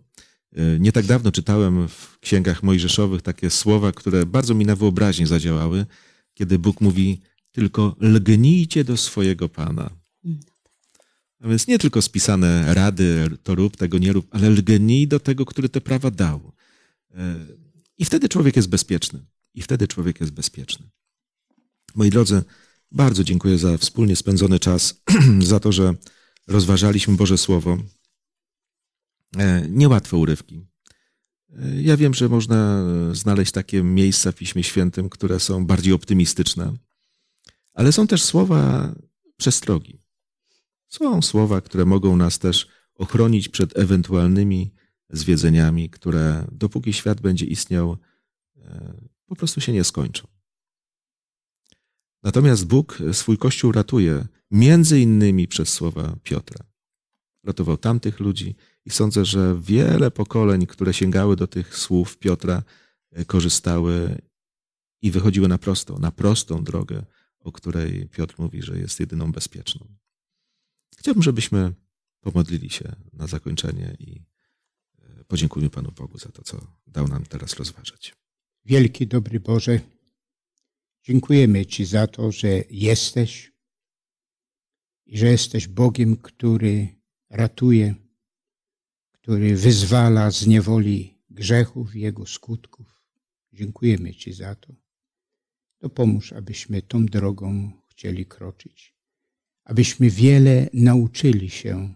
Y, 0.57 0.78
Nie 0.80 0.91
tak 0.91 1.05
dawno 1.05 1.32
czytałem 1.32 1.88
w 1.88 2.20
księgach 2.20 2.64
mojżeszowych 2.64 3.22
takie 3.22 3.49
słowa, 3.49 3.91
które 3.91 4.26
bardzo 4.26 4.53
mi 4.53 4.66
na 4.66 4.76
wyobraźnię 4.76 5.28
zadziałały, 5.28 5.86
kiedy 6.34 6.59
Bóg 6.59 6.82
mówi: 6.82 7.22
Tylko 7.51 7.95
lgnijcie 7.99 8.84
do 8.84 8.97
swojego 8.97 9.49
Pana. 9.49 9.89
A 11.42 11.48
więc 11.48 11.68
nie 11.68 11.80
tylko 11.80 12.02
spisane 12.02 12.74
rady, 12.74 13.30
to 13.44 13.56
rób, 13.56 13.78
tego 13.78 13.98
nie 13.98 14.14
rób, 14.14 14.28
ale 14.32 14.50
lgnij 14.50 15.08
do 15.08 15.20
tego, 15.20 15.46
który 15.46 15.70
te 15.70 15.82
prawa 15.82 16.12
dał. 16.12 16.52
Y, 17.12 17.16
I 17.98 18.06
wtedy 18.06 18.30
człowiek 18.30 18.56
jest 18.56 18.70
bezpieczny. 18.70 19.26
I 19.54 19.62
wtedy 19.62 19.88
człowiek 19.88 20.20
jest 20.20 20.34
bezpieczny. 20.34 20.89
Moi 21.96 22.10
drodzy, 22.10 22.44
bardzo 22.92 23.24
dziękuję 23.24 23.58
za 23.58 23.78
wspólnie 23.78 24.16
spędzony 24.16 24.60
czas, 24.60 25.02
za 25.52 25.60
to, 25.60 25.72
że 25.72 25.94
rozważaliśmy 26.48 27.16
Boże 27.16 27.38
Słowo. 27.38 27.78
E, 29.38 29.68
Niełatwe 29.70 30.18
urywki. 30.18 30.66
E, 31.50 31.82
Ja 31.82 31.98
wiem, 31.98 32.14
że 32.14 32.30
można 32.30 32.86
znaleźć 33.14 33.52
takie 33.52 33.84
miejsca 33.84 34.32
w 34.32 34.36
Piśmie 34.36 34.64
Świętym, 34.64 35.10
które 35.10 35.39
są 35.39 35.66
bardziej 35.66 35.94
optymistyczne, 35.94 36.74
ale 37.74 37.92
są 37.92 38.08
też 38.08 38.24
słowa 38.24 38.92
przestrogi. 39.38 40.01
Są 40.92 41.22
słowa, 41.22 41.62
które 41.62 41.86
mogą 41.86 42.18
nas 42.18 42.39
też 42.39 42.68
ochronić 42.96 43.50
przed 43.50 43.78
ewentualnymi 43.78 44.74
zwiedzeniami, 45.10 45.89
które 45.89 46.48
dopóki 46.52 46.94
świat 46.94 47.22
będzie 47.22 47.46
istniał, 47.46 47.98
e, 48.58 48.94
po 49.26 49.36
prostu 49.36 49.62
się 49.62 49.74
nie 49.74 49.84
skończą. 49.84 50.28
Natomiast 52.24 52.68
Bóg 52.68 52.98
swój 53.12 53.38
Kościół 53.38 53.72
ratuje 53.72 54.28
między 54.52 55.00
innymi 55.00 55.48
przez 55.48 55.70
słowa 55.70 56.16
Piotra. 56.24 56.66
Ratował 57.44 57.78
tamtych 57.78 58.20
ludzi 58.20 58.56
i 58.86 58.89
sądzę, 58.89 59.26
że 59.26 59.60
wiele 59.62 60.12
pokoleń, 60.12 60.68
które 60.68 60.94
sięgały 60.94 61.36
do 61.36 61.48
tych 61.48 61.78
słów 61.78 62.18
Piotra, 62.18 62.64
e, 63.12 63.26
korzystały 63.26 64.22
i 65.02 65.12
wychodziły 65.12 65.48
na 65.48 65.58
prostą, 65.58 66.00
na 66.00 66.12
prostą 66.12 66.64
drogę, 66.64 67.06
o 67.39 67.52
której 67.52 68.10
Piotr 68.10 68.36
mówi, 68.38 68.62
że 68.62 68.78
jest 68.78 69.00
jedyną 69.00 69.32
bezpieczną. 69.32 70.01
Chciałbym, 71.02 71.24
żebyśmy 71.24 71.74
pomodlili 72.20 72.70
się 72.70 72.95
na 73.14 73.28
zakończenie 73.28 73.95
i 73.99 74.24
e, 74.99 75.24
podziękujmy 75.24 75.70
Panu 75.70 75.91
Bogu 75.91 76.18
za 76.18 76.30
to, 76.30 76.43
co 76.43 76.68
dał 76.88 77.08
nam 77.08 77.26
teraz 77.26 77.54
rozważać. 77.54 78.16
Wielki, 78.66 79.08
dobry 79.08 79.39
Boże, 79.39 79.80
Dziękujemy 81.04 81.66
Ci 81.66 81.86
za 81.86 82.08
to, 82.08 82.32
że 82.32 82.64
jesteś 82.70 83.52
i 85.06 85.18
że 85.18 85.28
jesteś 85.28 85.68
Bogiem, 85.68 86.18
który 86.18 86.88
ratuje, 87.30 87.95
który 89.12 89.56
wyzwala 89.56 90.32
z 90.32 90.47
niewoli 90.47 91.24
grzechów 91.30 91.95
i 91.95 92.02
jego 92.02 92.26
skutków. 92.26 93.02
Dziękujemy 93.54 94.14
Ci 94.14 94.34
za 94.34 94.56
to. 94.56 94.74
To 95.78 95.89
pomóż, 95.89 96.34
abyśmy 96.34 96.82
tą 96.82 97.06
drogą 97.06 97.72
chcieli 97.88 98.26
kroczyć, 98.26 98.91
abyśmy 99.64 100.09
wiele 100.09 100.70
nauczyli 100.74 101.49
się 101.49 101.93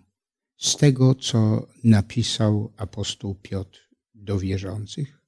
z 0.58 0.76
tego, 0.76 1.16
co 1.16 1.68
napisał 1.84 2.74
apostoł 2.78 3.36
Piotr 3.36 3.90
do 4.14 4.40
wierzących, 4.40 5.22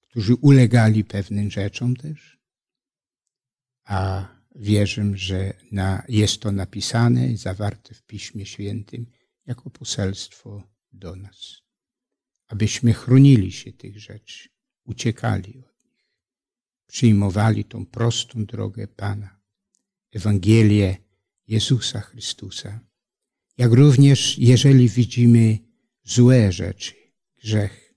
którzy 0.00 0.34
ulegali 0.34 1.04
pewnym 1.04 1.50
rzeczom 1.50 1.96
też, 1.96 2.38
a 3.84 4.28
wierzę, 4.54 5.10
że 5.14 5.54
na, 5.72 6.04
jest 6.08 6.40
to 6.40 6.52
napisane, 6.52 7.36
zawarte 7.36 7.94
w 7.94 8.02
Piśmie 8.02 8.46
Świętym 8.46 9.06
jako 9.46 9.70
poselstwo 9.70 10.62
do 10.92 11.16
nas, 11.16 11.62
abyśmy 12.46 12.92
chronili 12.92 13.52
się 13.52 13.72
tych 13.72 14.00
rzeczy, 14.00 14.48
uciekali 14.84 15.58
od 15.58 15.84
nich, 15.84 16.06
przyjmowali 16.86 17.64
tą 17.64 17.86
prostą 17.86 18.44
drogę 18.44 18.88
Pana, 18.88 19.33
Ewangelię 20.14 20.96
Jezusa 21.48 22.00
Chrystusa. 22.00 22.80
Jak 23.58 23.72
również, 23.72 24.38
jeżeli 24.38 24.88
widzimy 24.88 25.58
złe 26.04 26.52
rzeczy, 26.52 26.94
grzech, 27.42 27.94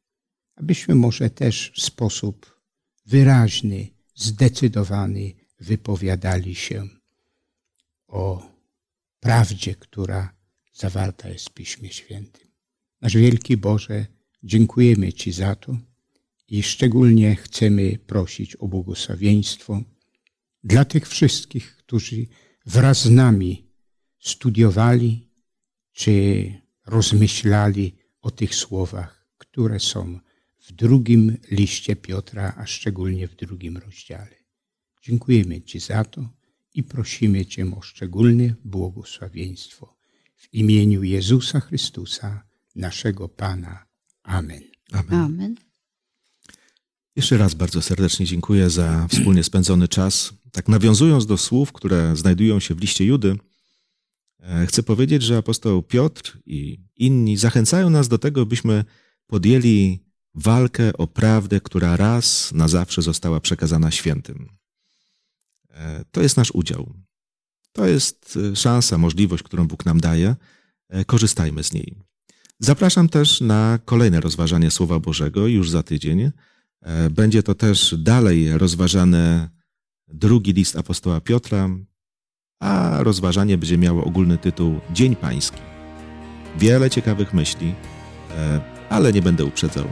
abyśmy 0.56 0.96
może 0.96 1.30
też 1.30 1.72
w 1.76 1.82
sposób 1.82 2.62
wyraźny, 3.06 3.88
zdecydowany 4.16 5.34
wypowiadali 5.60 6.56
się 6.56 6.88
o 8.08 8.52
prawdzie, 9.20 9.76
która 9.76 10.34
zawarta 10.74 11.30
jest 11.30 11.50
w 11.50 11.54
Piśmie 11.54 11.92
Świętym. 11.92 12.48
Nasz 13.02 13.18
wielki 13.18 13.58
Boże, 13.58 14.06
dziękujemy 14.44 15.14
Ci 15.14 15.32
za 15.32 15.56
to 15.56 15.78
i 16.48 16.64
szczególnie 16.64 17.36
chcemy 17.36 17.98
prosić 17.98 18.56
o 18.56 18.68
błogosławieństwo 18.68 19.82
dla 20.68 20.86
tych 20.86 21.08
wszystkich, 21.08 21.78
którzy 21.78 22.28
wraz 22.66 23.04
z 23.04 23.10
nami 23.10 23.68
studiowali 24.20 25.30
czy 25.94 26.54
rozmyślali 26.86 27.96
o 28.22 28.32
tych 28.32 28.56
słowach, 28.56 29.28
które 29.38 29.80
są 29.80 30.20
w 30.68 30.72
drugim 30.72 31.38
liście 31.52 31.96
Piotra, 31.96 32.54
a 32.58 32.66
szczególnie 32.66 33.28
w 33.28 33.36
drugim 33.36 33.78
rozdziale. 33.78 34.36
Dziękujemy 35.02 35.62
Ci 35.62 35.80
za 35.80 36.04
to 36.04 36.30
i 36.74 36.84
prosimy 36.84 37.46
Cię 37.46 37.72
o 37.78 37.82
szczególne 37.82 38.56
błogosławieństwo 38.66 39.98
w 40.36 40.54
imieniu 40.54 41.04
Jezusa 41.04 41.60
Chrystusa, 41.60 42.44
naszego 42.76 43.30
Pana. 43.30 43.86
Amen. 44.24 44.64
Amen. 44.92 45.20
Amen. 45.20 45.56
Jeszcze 47.16 47.38
raz 47.38 47.54
bardzo 47.54 47.82
serdecznie 47.82 48.26
dziękuję 48.26 48.70
za 48.70 49.08
wspólnie 49.08 49.44
spędzony 49.44 49.88
czas. 49.88 50.34
Tak 50.52 50.68
nawiązując 50.68 51.26
do 51.26 51.38
słów, 51.38 51.72
które 51.72 52.16
znajdują 52.16 52.60
się 52.60 52.76
w 52.76 52.82
liście 52.82 53.06
Judy, 53.06 53.38
e, 54.40 54.66
chcę 54.66 54.84
powiedzieć, 54.84 55.24
że 55.24 55.38
apostoł 55.38 55.84
Piotr 55.84 56.40
i 56.46 56.80
inni 56.96 57.38
zachęcają 57.38 57.90
nas 57.90 58.08
do 58.08 58.18
tego, 58.18 58.46
byśmy 58.46 58.86
podjęli 59.28 60.00
walkę 60.36 60.94
o 60.98 61.08
prawdę, 61.08 61.62
która 61.62 61.98
raz 61.98 62.52
na 62.54 62.68
zawsze 62.68 63.02
została 63.02 63.40
przekazana 63.40 63.92
świętym. 63.92 64.50
E, 65.70 66.06
to 66.12 66.22
jest 66.22 66.38
nasz 66.38 66.52
udział. 66.52 66.94
To 67.72 67.86
jest 67.86 68.40
e, 68.52 68.56
szansa, 68.56 68.98
możliwość, 68.98 69.44
którą 69.44 69.68
Bóg 69.68 69.86
nam 69.86 70.00
daje. 70.00 70.36
Korzystajmy 71.06 71.64
z 71.64 71.74
niej. 71.74 71.96
Zapraszam 72.60 73.10
też 73.10 73.42
na 73.42 73.80
kolejne 73.86 74.22
rozważanie 74.22 74.72
Słowa 74.72 75.00
Bożego 75.00 75.48
już 75.48 75.70
za 75.70 75.84
tydzień. 75.84 76.32
Będzie 77.12 77.44
to 77.44 77.56
też 77.56 77.96
dalej 77.98 78.58
rozważane 78.58 79.50
drugi 80.08 80.54
list 80.54 80.76
apostoła 80.76 81.22
Piotra, 81.22 81.70
a 82.60 82.98
rozważanie 83.00 83.58
będzie 83.58 83.78
miało 83.78 84.04
ogólny 84.04 84.38
tytuł 84.38 84.80
Dzień 84.94 85.16
Pański. 85.16 85.62
Wiele 86.60 86.90
ciekawych 86.90 87.34
myśli, 87.34 87.74
e, 88.38 88.62
ale 88.90 89.14
nie 89.14 89.22
będę 89.22 89.46
uprzedzał. 89.46 89.86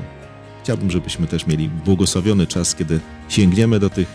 Chciałbym, 0.63 0.91
żebyśmy 0.91 1.27
też 1.27 1.47
mieli 1.47 1.69
błogosławiony 1.69 2.47
czas, 2.47 2.75
kiedy 2.75 2.99
sięgniemy 3.29 3.79
do 3.79 3.89
tych 3.89 4.07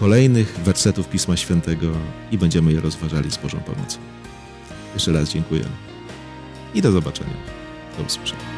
kolejnych 0.00 0.58
wersetów 0.64 1.08
Pisma 1.08 1.36
Świętego 1.36 1.92
i 2.32 2.38
będziemy 2.38 2.72
je 2.72 2.80
rozważali 2.80 3.30
z 3.30 3.36
Bożą 3.36 3.60
pomocą. 3.60 3.98
Jeszcze 4.94 5.12
raz 5.12 5.28
dziękuję 5.28 5.64
i 6.74 6.82
do 6.82 6.92
zobaczenia. 6.92 7.34
Do 7.98 8.04
usłyszenia. 8.04 8.49